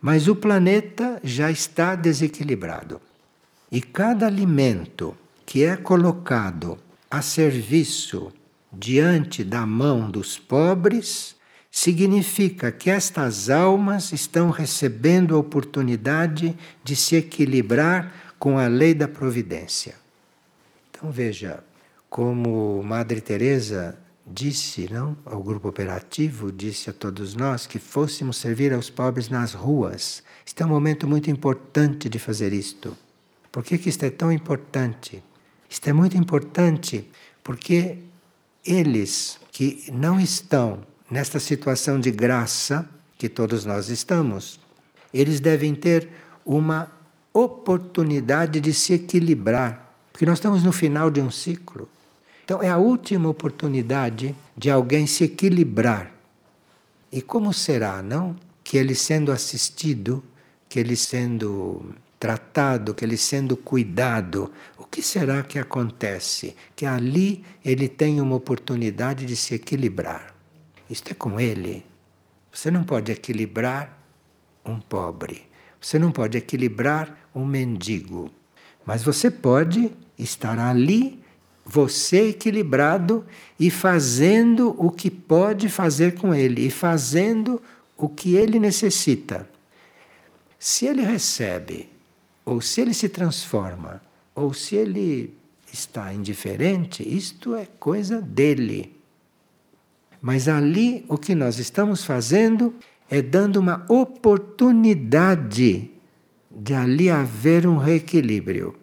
Mas 0.02 0.28
o 0.28 0.36
planeta 0.36 1.18
já 1.24 1.50
está 1.50 1.94
desequilibrado. 1.94 3.00
E 3.72 3.80
cada 3.80 4.26
alimento 4.26 5.16
que 5.46 5.64
é 5.64 5.76
colocado 5.76 6.78
a 7.10 7.22
serviço 7.22 8.30
diante 8.70 9.42
da 9.42 9.64
mão 9.64 10.10
dos 10.10 10.38
pobres 10.38 11.37
significa 11.78 12.72
que 12.72 12.90
estas 12.90 13.48
almas 13.48 14.12
estão 14.12 14.50
recebendo 14.50 15.36
a 15.36 15.38
oportunidade 15.38 16.58
de 16.82 16.96
se 16.96 17.14
equilibrar 17.14 18.34
com 18.36 18.58
a 18.58 18.66
lei 18.66 18.92
da 18.92 19.06
providência. 19.06 19.94
Então 20.90 21.12
veja 21.12 21.62
como 22.10 22.82
Madre 22.82 23.20
Teresa 23.20 23.96
disse, 24.26 24.92
não, 24.92 25.16
ao 25.24 25.40
grupo 25.40 25.68
operativo, 25.68 26.50
disse 26.50 26.90
a 26.90 26.92
todos 26.92 27.36
nós 27.36 27.64
que 27.64 27.78
fôssemos 27.78 28.38
servir 28.38 28.72
aos 28.72 28.90
pobres 28.90 29.28
nas 29.28 29.52
ruas. 29.52 30.24
Este 30.44 30.64
é 30.64 30.66
um 30.66 30.70
momento 30.70 31.06
muito 31.06 31.30
importante 31.30 32.08
de 32.08 32.18
fazer 32.18 32.52
isto. 32.52 32.96
Por 33.52 33.62
que, 33.62 33.78
que 33.78 33.88
isto 33.88 34.02
é 34.02 34.10
tão 34.10 34.32
importante? 34.32 35.22
Isto 35.70 35.90
é 35.90 35.92
muito 35.92 36.16
importante 36.16 37.08
porque 37.44 37.98
eles 38.64 39.38
que 39.52 39.88
não 39.92 40.18
estão 40.18 40.82
nesta 41.10 41.40
situação 41.40 41.98
de 41.98 42.10
graça 42.10 42.88
que 43.16 43.28
todos 43.28 43.64
nós 43.64 43.88
estamos, 43.88 44.60
eles 45.12 45.40
devem 45.40 45.74
ter 45.74 46.08
uma 46.44 46.90
oportunidade 47.32 48.60
de 48.60 48.72
se 48.72 48.94
equilibrar, 48.94 49.94
porque 50.12 50.26
nós 50.26 50.38
estamos 50.38 50.62
no 50.62 50.72
final 50.72 51.10
de 51.10 51.20
um 51.20 51.30
ciclo. 51.30 51.88
Então 52.44 52.62
é 52.62 52.68
a 52.70 52.78
última 52.78 53.28
oportunidade 53.28 54.34
de 54.56 54.70
alguém 54.70 55.06
se 55.06 55.24
equilibrar. 55.24 56.12
E 57.12 57.20
como 57.20 57.52
será, 57.52 58.02
não? 58.02 58.36
Que 58.64 58.76
ele 58.76 58.94
sendo 58.94 59.32
assistido, 59.32 60.22
que 60.68 60.78
ele 60.78 60.96
sendo 60.96 61.94
tratado, 62.18 62.94
que 62.94 63.04
ele 63.04 63.16
sendo 63.16 63.56
cuidado, 63.56 64.50
o 64.76 64.84
que 64.84 65.02
será 65.02 65.42
que 65.42 65.58
acontece? 65.58 66.56
Que 66.74 66.84
ali 66.84 67.44
ele 67.64 67.88
tem 67.88 68.20
uma 68.20 68.34
oportunidade 68.34 69.24
de 69.24 69.36
se 69.36 69.54
equilibrar. 69.54 70.37
Isto 70.88 71.10
é 71.10 71.14
com 71.14 71.38
ele. 71.38 71.84
Você 72.52 72.70
não 72.70 72.84
pode 72.84 73.12
equilibrar 73.12 73.98
um 74.64 74.80
pobre. 74.80 75.46
Você 75.80 75.98
não 75.98 76.10
pode 76.10 76.36
equilibrar 76.38 77.28
um 77.34 77.44
mendigo. 77.44 78.30
Mas 78.84 79.02
você 79.02 79.30
pode 79.30 79.92
estar 80.18 80.58
ali 80.58 81.22
você 81.68 82.30
equilibrado 82.30 83.26
e 83.60 83.70
fazendo 83.70 84.74
o 84.78 84.90
que 84.90 85.10
pode 85.10 85.68
fazer 85.68 86.14
com 86.14 86.34
ele 86.34 86.66
e 86.66 86.70
fazendo 86.70 87.60
o 87.94 88.08
que 88.08 88.34
ele 88.34 88.58
necessita. 88.58 89.48
Se 90.58 90.86
ele 90.86 91.02
recebe, 91.02 91.90
ou 92.42 92.62
se 92.62 92.80
ele 92.80 92.94
se 92.94 93.08
transforma, 93.08 94.00
ou 94.34 94.54
se 94.54 94.76
ele 94.76 95.36
está 95.70 96.12
indiferente, 96.14 97.06
isto 97.06 97.54
é 97.54 97.66
coisa 97.78 98.22
dele. 98.22 98.97
Mas 100.20 100.48
ali 100.48 101.04
o 101.08 101.16
que 101.16 101.34
nós 101.34 101.58
estamos 101.58 102.04
fazendo 102.04 102.74
é 103.08 103.22
dando 103.22 103.56
uma 103.56 103.86
oportunidade 103.88 105.90
de 106.50 106.74
ali 106.74 107.08
haver 107.08 107.66
um 107.66 107.78
reequilíbrio. 107.78 108.76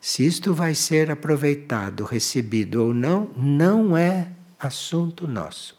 Se 0.00 0.24
isto 0.24 0.54
vai 0.54 0.74
ser 0.74 1.10
aproveitado, 1.10 2.04
recebido 2.04 2.84
ou 2.84 2.94
não, 2.94 3.30
não 3.36 3.96
é 3.96 4.28
assunto 4.58 5.26
nosso. 5.26 5.76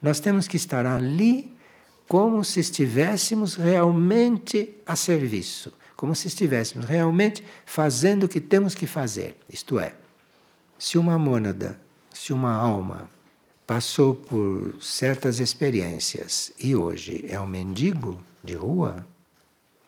Nós 0.00 0.20
temos 0.20 0.46
que 0.46 0.56
estar 0.56 0.84
ali 0.84 1.52
como 2.06 2.44
se 2.44 2.60
estivéssemos 2.60 3.54
realmente 3.54 4.74
a 4.84 4.94
serviço, 4.94 5.72
como 5.96 6.14
se 6.14 6.28
estivéssemos 6.28 6.86
realmente 6.86 7.42
fazendo 7.64 8.24
o 8.24 8.28
que 8.28 8.40
temos 8.40 8.74
que 8.74 8.86
fazer. 8.86 9.38
Isto 9.48 9.78
é, 9.78 9.94
se 10.78 10.98
uma 10.98 11.18
mônada, 11.18 11.80
se 12.12 12.34
uma 12.34 12.52
alma 12.52 13.08
passou 13.66 14.14
por 14.14 14.76
certas 14.80 15.40
experiências 15.40 16.52
e 16.58 16.76
hoje 16.76 17.24
é 17.28 17.40
um 17.40 17.46
mendigo 17.46 18.20
de 18.42 18.54
rua, 18.54 19.06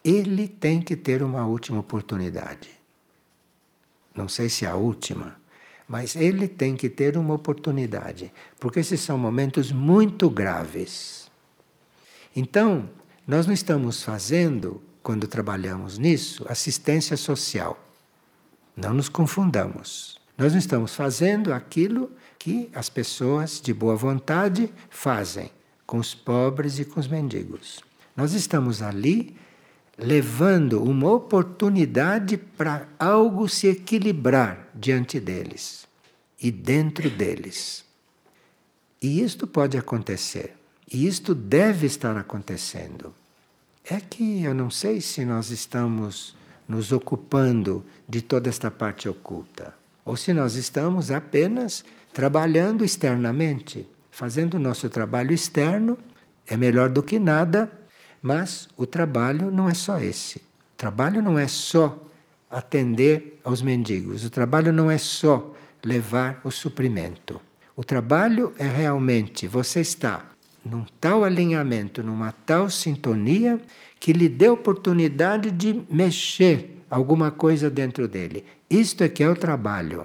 ele 0.04 0.48
tem 0.48 0.80
que 0.80 0.96
ter 0.96 1.22
uma 1.22 1.46
última 1.46 1.80
oportunidade 1.80 2.76
não 4.16 4.28
sei 4.28 4.48
se 4.48 4.64
é 4.64 4.68
a 4.68 4.74
última, 4.74 5.36
mas 5.86 6.16
ele 6.16 6.48
tem 6.48 6.74
que 6.74 6.88
ter 6.88 7.16
uma 7.16 7.34
oportunidade, 7.34 8.32
porque 8.58 8.80
esses 8.80 9.00
são 9.00 9.18
momentos 9.18 9.70
muito 9.70 10.30
graves. 10.30 11.30
Então, 12.34 12.88
nós 13.26 13.46
não 13.46 13.52
estamos 13.52 14.02
fazendo, 14.02 14.82
quando 15.02 15.28
trabalhamos 15.28 15.98
nisso, 15.98 16.44
assistência 16.48 17.16
social. 17.16 17.78
Não 18.76 18.94
nos 18.94 19.08
confundamos. 19.08 20.18
Nós 20.36 20.52
não 20.52 20.58
estamos 20.58 20.94
fazendo 20.94 21.52
aquilo 21.52 22.10
que 22.38 22.70
as 22.74 22.88
pessoas 22.88 23.60
de 23.60 23.72
boa 23.74 23.96
vontade 23.96 24.72
fazem 24.90 25.50
com 25.86 25.98
os 25.98 26.14
pobres 26.14 26.78
e 26.78 26.84
com 26.84 26.98
os 27.00 27.08
mendigos. 27.08 27.80
Nós 28.16 28.32
estamos 28.32 28.82
ali 28.82 29.36
levando 29.98 30.82
uma 30.82 31.10
oportunidade 31.10 32.36
para 32.36 32.88
algo 32.98 33.48
se 33.48 33.68
equilibrar 33.68 34.68
diante 34.74 35.18
deles 35.18 35.86
e 36.40 36.50
dentro 36.50 37.08
deles. 37.08 37.84
E 39.00 39.22
isto 39.22 39.46
pode 39.46 39.78
acontecer, 39.78 40.54
e 40.90 41.06
isto 41.06 41.34
deve 41.34 41.86
estar 41.86 42.16
acontecendo. 42.16 43.14
É 43.84 44.00
que 44.00 44.42
eu 44.42 44.54
não 44.54 44.70
sei 44.70 45.00
se 45.00 45.24
nós 45.24 45.50
estamos 45.50 46.34
nos 46.68 46.92
ocupando 46.92 47.84
de 48.08 48.20
toda 48.20 48.48
esta 48.48 48.70
parte 48.70 49.08
oculta, 49.08 49.74
ou 50.04 50.16
se 50.16 50.32
nós 50.32 50.56
estamos 50.56 51.10
apenas 51.10 51.84
trabalhando 52.16 52.82
externamente, 52.82 53.86
fazendo 54.10 54.54
o 54.54 54.58
nosso 54.58 54.88
trabalho 54.88 55.34
externo, 55.34 55.98
é 56.46 56.56
melhor 56.56 56.88
do 56.88 57.02
que 57.02 57.18
nada 57.18 57.70
mas 58.26 58.68
o 58.76 58.84
trabalho 58.84 59.52
não 59.52 59.68
é 59.68 59.74
só 59.74 60.00
esse. 60.00 60.38
O 60.38 60.76
trabalho 60.76 61.22
não 61.22 61.38
é 61.38 61.46
só 61.46 61.96
atender 62.50 63.38
aos 63.44 63.62
mendigos. 63.62 64.24
O 64.24 64.30
trabalho 64.30 64.72
não 64.72 64.90
é 64.90 64.98
só 64.98 65.54
levar 65.84 66.40
o 66.42 66.50
suprimento. 66.50 67.40
O 67.76 67.84
trabalho 67.84 68.52
é 68.58 68.66
realmente 68.66 69.46
você 69.46 69.80
estar 69.80 70.34
num 70.64 70.84
tal 71.00 71.22
alinhamento, 71.22 72.02
numa 72.02 72.32
tal 72.32 72.68
sintonia 72.68 73.60
que 74.00 74.12
lhe 74.12 74.28
dê 74.28 74.48
oportunidade 74.48 75.52
de 75.52 75.84
mexer 75.88 76.82
alguma 76.90 77.30
coisa 77.30 77.70
dentro 77.70 78.08
dele. 78.08 78.44
Isto 78.68 79.04
é 79.04 79.08
que 79.08 79.22
é 79.22 79.28
o 79.28 79.36
trabalho. 79.36 80.04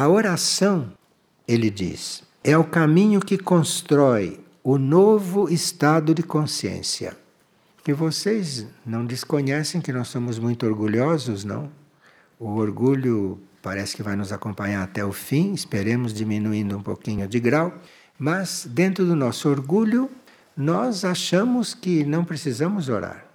A 0.00 0.08
oração, 0.08 0.90
ele 1.46 1.68
diz, 1.68 2.22
é 2.42 2.56
o 2.56 2.64
caminho 2.64 3.20
que 3.20 3.36
constrói 3.36 4.40
o 4.64 4.78
novo 4.78 5.46
estado 5.50 6.14
de 6.14 6.22
consciência. 6.22 7.14
Que 7.84 7.92
vocês 7.92 8.66
não 8.86 9.04
desconhecem 9.04 9.78
que 9.78 9.92
nós 9.92 10.08
somos 10.08 10.38
muito 10.38 10.64
orgulhosos, 10.64 11.44
não? 11.44 11.70
O 12.38 12.54
orgulho 12.54 13.38
parece 13.60 13.94
que 13.94 14.02
vai 14.02 14.16
nos 14.16 14.32
acompanhar 14.32 14.82
até 14.82 15.04
o 15.04 15.12
fim, 15.12 15.52
esperemos 15.52 16.14
diminuindo 16.14 16.78
um 16.78 16.82
pouquinho 16.82 17.28
de 17.28 17.38
grau, 17.38 17.70
mas 18.18 18.66
dentro 18.70 19.04
do 19.04 19.14
nosso 19.14 19.50
orgulho, 19.50 20.10
nós 20.56 21.04
achamos 21.04 21.74
que 21.74 22.04
não 22.04 22.24
precisamos 22.24 22.88
orar. 22.88 23.26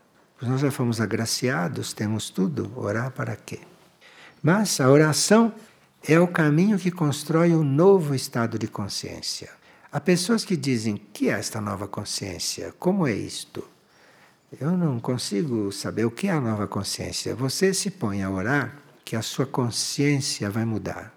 Nós 0.42 0.62
já 0.62 0.72
fomos 0.72 1.00
agraciados, 1.00 1.94
temos 1.94 2.32
tudo, 2.32 2.72
orar 2.76 3.12
para 3.12 3.36
quê? 3.36 3.60
Mas 4.42 4.80
a 4.80 4.90
oração 4.90 5.54
é 6.08 6.20
o 6.20 6.28
caminho 6.28 6.78
que 6.78 6.92
constrói 6.92 7.56
um 7.56 7.64
novo 7.64 8.14
estado 8.14 8.60
de 8.60 8.68
consciência. 8.68 9.50
Há 9.92 10.00
pessoas 10.00 10.46
que 10.46 10.56
dizem: 10.56 10.98
que 11.12 11.30
é 11.30 11.34
esta 11.34 11.60
nova 11.60 11.88
consciência? 11.88 12.74
Como 12.78 13.08
é 13.08 13.14
isto? 13.14 13.68
Eu 14.60 14.72
não 14.78 15.00
consigo 15.00 15.72
saber 15.72 16.06
o 16.06 16.12
que 16.12 16.28
é 16.28 16.32
a 16.32 16.40
nova 16.40 16.68
consciência. 16.68 17.36
Você 17.36 17.74
se 17.74 17.90
põe 17.90 18.22
a 18.22 18.30
orar 18.30 18.78
que 19.04 19.16
a 19.16 19.22
sua 19.22 19.46
consciência 19.46 20.50
vai 20.50 20.64
mudar. 20.64 21.14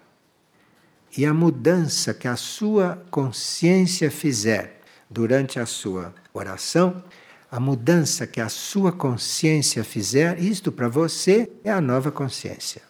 E 1.15 1.25
a 1.25 1.33
mudança 1.33 2.13
que 2.13 2.27
a 2.27 2.35
sua 2.35 3.03
consciência 3.09 4.09
fizer 4.09 4.81
durante 5.09 5.59
a 5.59 5.65
sua 5.65 6.13
oração, 6.33 7.03
a 7.51 7.59
mudança 7.59 8.27
que 8.27 8.41
a 8.41 8.49
sua 8.49 8.91
consciência 8.91 9.83
fizer, 9.83 10.39
isto 10.39 10.71
para 10.71 10.87
você 10.87 11.49
é 11.63 11.71
a 11.71 11.81
nova 11.81 12.11
consciência. 12.11 12.88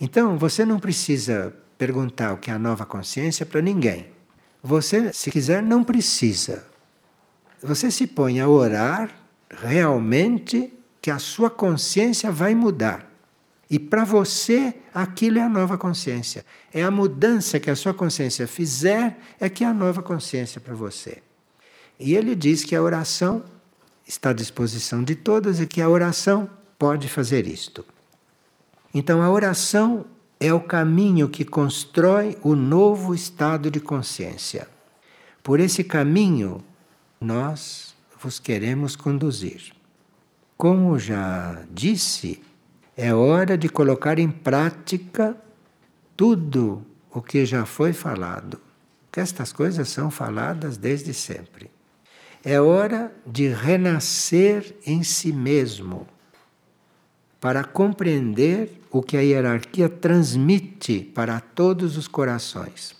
Então, 0.00 0.36
você 0.36 0.64
não 0.64 0.78
precisa 0.78 1.54
perguntar 1.78 2.32
o 2.32 2.38
que 2.38 2.50
é 2.50 2.54
a 2.54 2.58
nova 2.58 2.84
consciência 2.84 3.46
para 3.46 3.62
ninguém. 3.62 4.06
Você, 4.62 5.12
se 5.12 5.30
quiser, 5.30 5.62
não 5.62 5.84
precisa. 5.84 6.66
Você 7.62 7.90
se 7.90 8.06
põe 8.06 8.40
a 8.40 8.48
orar 8.48 9.10
realmente 9.50 10.72
que 11.00 11.10
a 11.10 11.18
sua 11.18 11.48
consciência 11.48 12.30
vai 12.30 12.54
mudar. 12.54 13.10
E 13.68 13.78
para 13.78 14.04
você, 14.04 14.74
aquilo 14.94 15.38
é 15.38 15.42
a 15.42 15.48
nova 15.48 15.76
consciência. 15.76 16.44
É 16.72 16.82
a 16.82 16.90
mudança 16.90 17.58
que 17.58 17.70
a 17.70 17.76
sua 17.76 17.92
consciência 17.92 18.46
fizer 18.46 19.18
é 19.40 19.48
que 19.48 19.64
é 19.64 19.66
a 19.66 19.74
nova 19.74 20.02
consciência 20.02 20.60
para 20.60 20.74
você. 20.74 21.22
E 21.98 22.14
ele 22.14 22.34
diz 22.34 22.64
que 22.64 22.76
a 22.76 22.82
oração 22.82 23.42
está 24.06 24.30
à 24.30 24.32
disposição 24.32 25.02
de 25.02 25.14
todas 25.16 25.60
e 25.60 25.66
que 25.66 25.80
a 25.80 25.88
oração 25.88 26.48
pode 26.78 27.08
fazer 27.08 27.46
isto. 27.46 27.84
Então, 28.98 29.20
a 29.20 29.30
oração 29.30 30.06
é 30.40 30.54
o 30.54 30.60
caminho 30.60 31.28
que 31.28 31.44
constrói 31.44 32.38
o 32.42 32.56
novo 32.56 33.14
estado 33.14 33.70
de 33.70 33.78
consciência. 33.78 34.66
Por 35.42 35.60
esse 35.60 35.84
caminho, 35.84 36.64
nós 37.20 37.94
vos 38.18 38.38
queremos 38.38 38.96
conduzir. 38.96 39.74
Como 40.56 40.98
já 40.98 41.62
disse, 41.70 42.42
é 42.96 43.12
hora 43.12 43.58
de 43.58 43.68
colocar 43.68 44.18
em 44.18 44.30
prática 44.30 45.36
tudo 46.16 46.82
o 47.10 47.20
que 47.20 47.44
já 47.44 47.66
foi 47.66 47.92
falado. 47.92 48.58
Que 49.12 49.20
estas 49.20 49.52
coisas 49.52 49.90
são 49.90 50.10
faladas 50.10 50.78
desde 50.78 51.12
sempre. 51.12 51.70
É 52.42 52.58
hora 52.58 53.12
de 53.26 53.48
renascer 53.48 54.74
em 54.86 55.02
si 55.02 55.34
mesmo 55.34 56.06
para 57.38 57.62
compreender 57.62 58.75
o 58.90 59.02
que 59.02 59.16
a 59.16 59.20
hierarquia 59.20 59.88
transmite 59.88 61.00
para 61.14 61.40
todos 61.40 61.96
os 61.96 62.08
corações. 62.08 62.94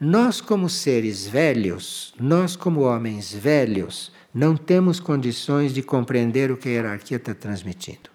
Nós, 0.00 0.40
como 0.40 0.68
seres 0.68 1.26
velhos, 1.26 2.14
nós, 2.18 2.56
como 2.56 2.80
homens 2.80 3.32
velhos, 3.32 4.12
não 4.34 4.56
temos 4.56 4.98
condições 4.98 5.72
de 5.72 5.82
compreender 5.82 6.50
o 6.50 6.56
que 6.56 6.68
a 6.68 6.72
hierarquia 6.72 7.16
está 7.16 7.34
transmitindo. 7.34 8.10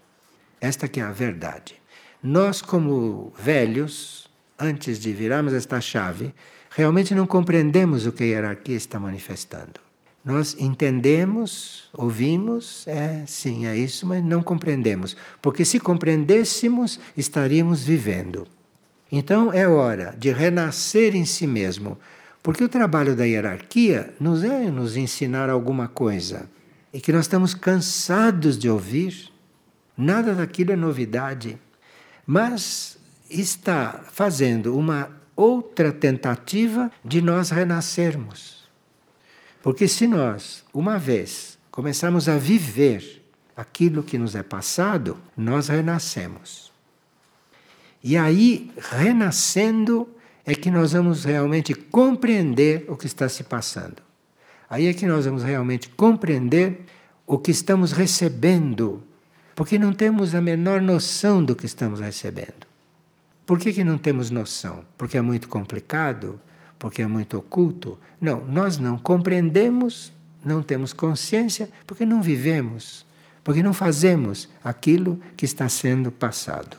Esta 0.59 0.87
que 0.87 0.99
é 0.99 1.03
a 1.03 1.11
verdade. 1.11 1.75
Nós, 2.21 2.61
como 2.61 3.33
velhos, 3.37 4.29
antes 4.59 4.99
de 4.99 5.13
virarmos 5.13 5.53
esta 5.53 5.79
chave, 5.79 6.33
realmente 6.69 7.15
não 7.15 7.25
compreendemos 7.25 8.05
o 8.05 8.11
que 8.11 8.23
a 8.23 8.27
hierarquia 8.27 8.75
está 8.75 8.99
manifestando. 8.99 9.88
Nós 10.29 10.55
entendemos, 10.59 11.89
ouvimos, 11.93 12.87
é 12.87 13.23
sim, 13.25 13.65
é 13.65 13.75
isso, 13.75 14.05
mas 14.05 14.23
não 14.23 14.43
compreendemos. 14.43 15.15
Porque 15.41 15.65
se 15.65 15.79
compreendêssemos, 15.79 16.99
estaríamos 17.17 17.83
vivendo. 17.83 18.47
Então 19.11 19.51
é 19.51 19.67
hora 19.67 20.15
de 20.17 20.31
renascer 20.31 21.15
em 21.15 21.25
si 21.25 21.47
mesmo. 21.47 21.97
Porque 22.43 22.63
o 22.63 22.69
trabalho 22.69 23.15
da 23.15 23.25
hierarquia 23.25 24.13
nos 24.19 24.43
é 24.43 24.69
nos 24.69 24.95
ensinar 24.95 25.49
alguma 25.49 25.87
coisa. 25.87 26.49
E 26.93 27.01
que 27.01 27.11
nós 27.11 27.25
estamos 27.25 27.53
cansados 27.53 28.57
de 28.57 28.69
ouvir 28.69 29.31
Nada 30.01 30.33
daquilo 30.33 30.71
é 30.71 30.77
novidade, 30.77 31.59
mas 32.25 32.97
está 33.29 33.99
fazendo 34.09 34.77
uma 34.77 35.11
outra 35.35 35.91
tentativa 35.91 36.89
de 37.03 37.21
nós 37.21 37.49
renascermos. 37.49 38.58
Porque 39.61 39.87
se 39.87 40.07
nós, 40.07 40.63
uma 40.73 40.97
vez, 40.97 41.57
começarmos 41.71 42.29
a 42.29 42.37
viver 42.37 43.23
aquilo 43.55 44.03
que 44.03 44.17
nos 44.17 44.35
é 44.35 44.43
passado, 44.43 45.17
nós 45.35 45.67
renascemos. 45.67 46.71
E 48.03 48.15
aí, 48.15 48.71
renascendo, 48.77 50.07
é 50.45 50.55
que 50.55 50.71
nós 50.71 50.93
vamos 50.93 51.25
realmente 51.25 51.73
compreender 51.73 52.85
o 52.87 52.95
que 52.95 53.05
está 53.05 53.27
se 53.27 53.43
passando. 53.43 54.01
Aí 54.69 54.87
é 54.87 54.93
que 54.93 55.05
nós 55.05 55.25
vamos 55.25 55.43
realmente 55.43 55.89
compreender 55.89 56.85
o 57.27 57.37
que 57.37 57.51
estamos 57.51 57.91
recebendo 57.91 59.03
porque 59.59 59.77
não 59.77 59.91
temos 59.91 60.33
a 60.33 60.39
menor 60.39 60.81
noção 60.81 61.43
do 61.43 61.53
que 61.53 61.65
estamos 61.65 61.99
recebendo. 61.99 62.65
Por 63.45 63.59
que, 63.59 63.73
que 63.73 63.83
não 63.83 63.97
temos 63.97 64.31
noção? 64.31 64.85
Porque 64.97 65.17
é 65.17 65.21
muito 65.21 65.49
complicado? 65.49 66.39
Porque 66.79 67.01
é 67.01 67.07
muito 67.07 67.37
oculto? 67.37 67.99
Não, 68.21 68.43
nós 68.45 68.77
não 68.77 68.97
compreendemos, 68.97 70.13
não 70.43 70.63
temos 70.63 70.93
consciência, 70.93 71.69
porque 71.85 72.05
não 72.05 72.21
vivemos, 72.21 73.05
porque 73.43 73.61
não 73.61 73.73
fazemos 73.73 74.47
aquilo 74.63 75.19
que 75.35 75.43
está 75.43 75.67
sendo 75.67 76.09
passado. 76.09 76.77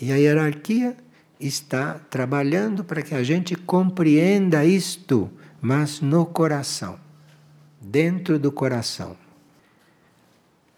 E 0.00 0.12
a 0.12 0.16
hierarquia 0.16 0.94
está 1.40 1.94
trabalhando 1.94 2.84
para 2.84 3.00
que 3.00 3.14
a 3.14 3.22
gente 3.22 3.56
compreenda 3.56 4.64
isto, 4.64 5.30
mas 5.60 6.02
no 6.02 6.26
coração, 6.26 6.98
dentro 7.80 8.38
do 8.38 8.52
coração. 8.52 9.16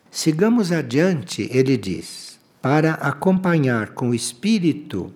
Sigamos 0.08 0.70
adiante, 0.70 1.48
ele 1.52 1.76
diz, 1.76 2.38
para 2.62 2.94
acompanhar 2.94 3.90
com 3.90 4.10
o 4.10 4.14
espírito 4.14 5.12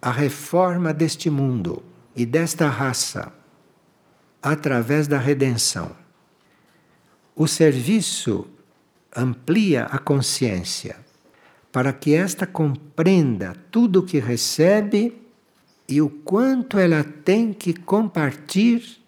a 0.00 0.10
reforma 0.10 0.92
deste 0.92 1.28
mundo 1.28 1.82
e 2.14 2.24
desta 2.24 2.68
raça, 2.68 3.32
através 4.42 5.08
da 5.08 5.18
redenção. 5.18 5.96
O 7.34 7.46
serviço 7.46 8.46
amplia 9.16 9.86
a 9.86 9.98
consciência 9.98 10.96
para 11.72 11.92
que 11.92 12.14
esta 12.14 12.46
compreenda 12.46 13.56
tudo 13.70 14.00
o 14.00 14.06
que 14.06 14.20
recebe 14.20 15.20
e 15.88 16.00
o 16.00 16.08
quanto 16.08 16.78
ela 16.78 17.02
tem 17.02 17.52
que 17.52 17.74
compartilhar 17.74 19.04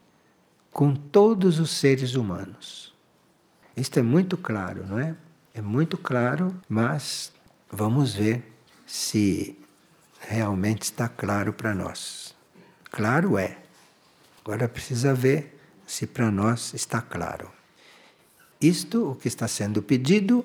com 0.73 0.95
todos 0.95 1.59
os 1.59 1.71
seres 1.71 2.17
humanos. 2.17 2.93
Isto 3.77 3.99
é 3.99 4.03
muito 4.03 4.37
claro, 4.37 4.87
não 4.87 4.99
é? 4.99 5.15
É 5.55 5.63
muito 5.63 5.97
claro, 5.97 6.55
mas 6.69 7.33
vamos 7.71 8.15
ver 8.15 8.43
se 8.85 9.57
realmente 10.21 10.83
está 10.83 11.09
claro 11.09 11.53
para 11.53 11.75
nós. 11.75 12.26
Claro 12.97 13.37
é. 13.37 13.59
Agora 14.43 14.67
precisa 14.67 15.13
ver 15.13 15.61
se 15.87 16.07
para 16.07 16.31
nós 16.31 16.73
está 16.73 17.03
claro. 17.03 17.51
Isto, 18.59 19.11
o 19.11 19.15
que 19.15 19.29
está 19.29 19.47
sendo 19.47 19.83
pedido, 19.83 20.43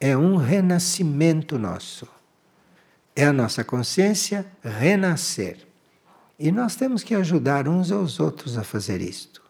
é 0.00 0.16
um 0.16 0.36
renascimento 0.36 1.58
nosso. 1.58 2.08
É 3.14 3.26
a 3.26 3.32
nossa 3.32 3.62
consciência 3.62 4.46
renascer. 4.64 5.66
E 6.38 6.50
nós 6.50 6.76
temos 6.76 7.04
que 7.04 7.14
ajudar 7.14 7.68
uns 7.68 7.92
aos 7.92 8.18
outros 8.18 8.56
a 8.56 8.64
fazer 8.64 9.02
isto. 9.02 9.42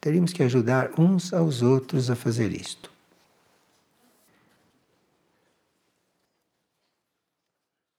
Teríamos 0.00 0.32
que 0.32 0.44
ajudar 0.44 0.90
uns 0.96 1.32
aos 1.32 1.62
outros 1.62 2.10
a 2.10 2.14
fazer 2.14 2.52
isto. 2.52 2.92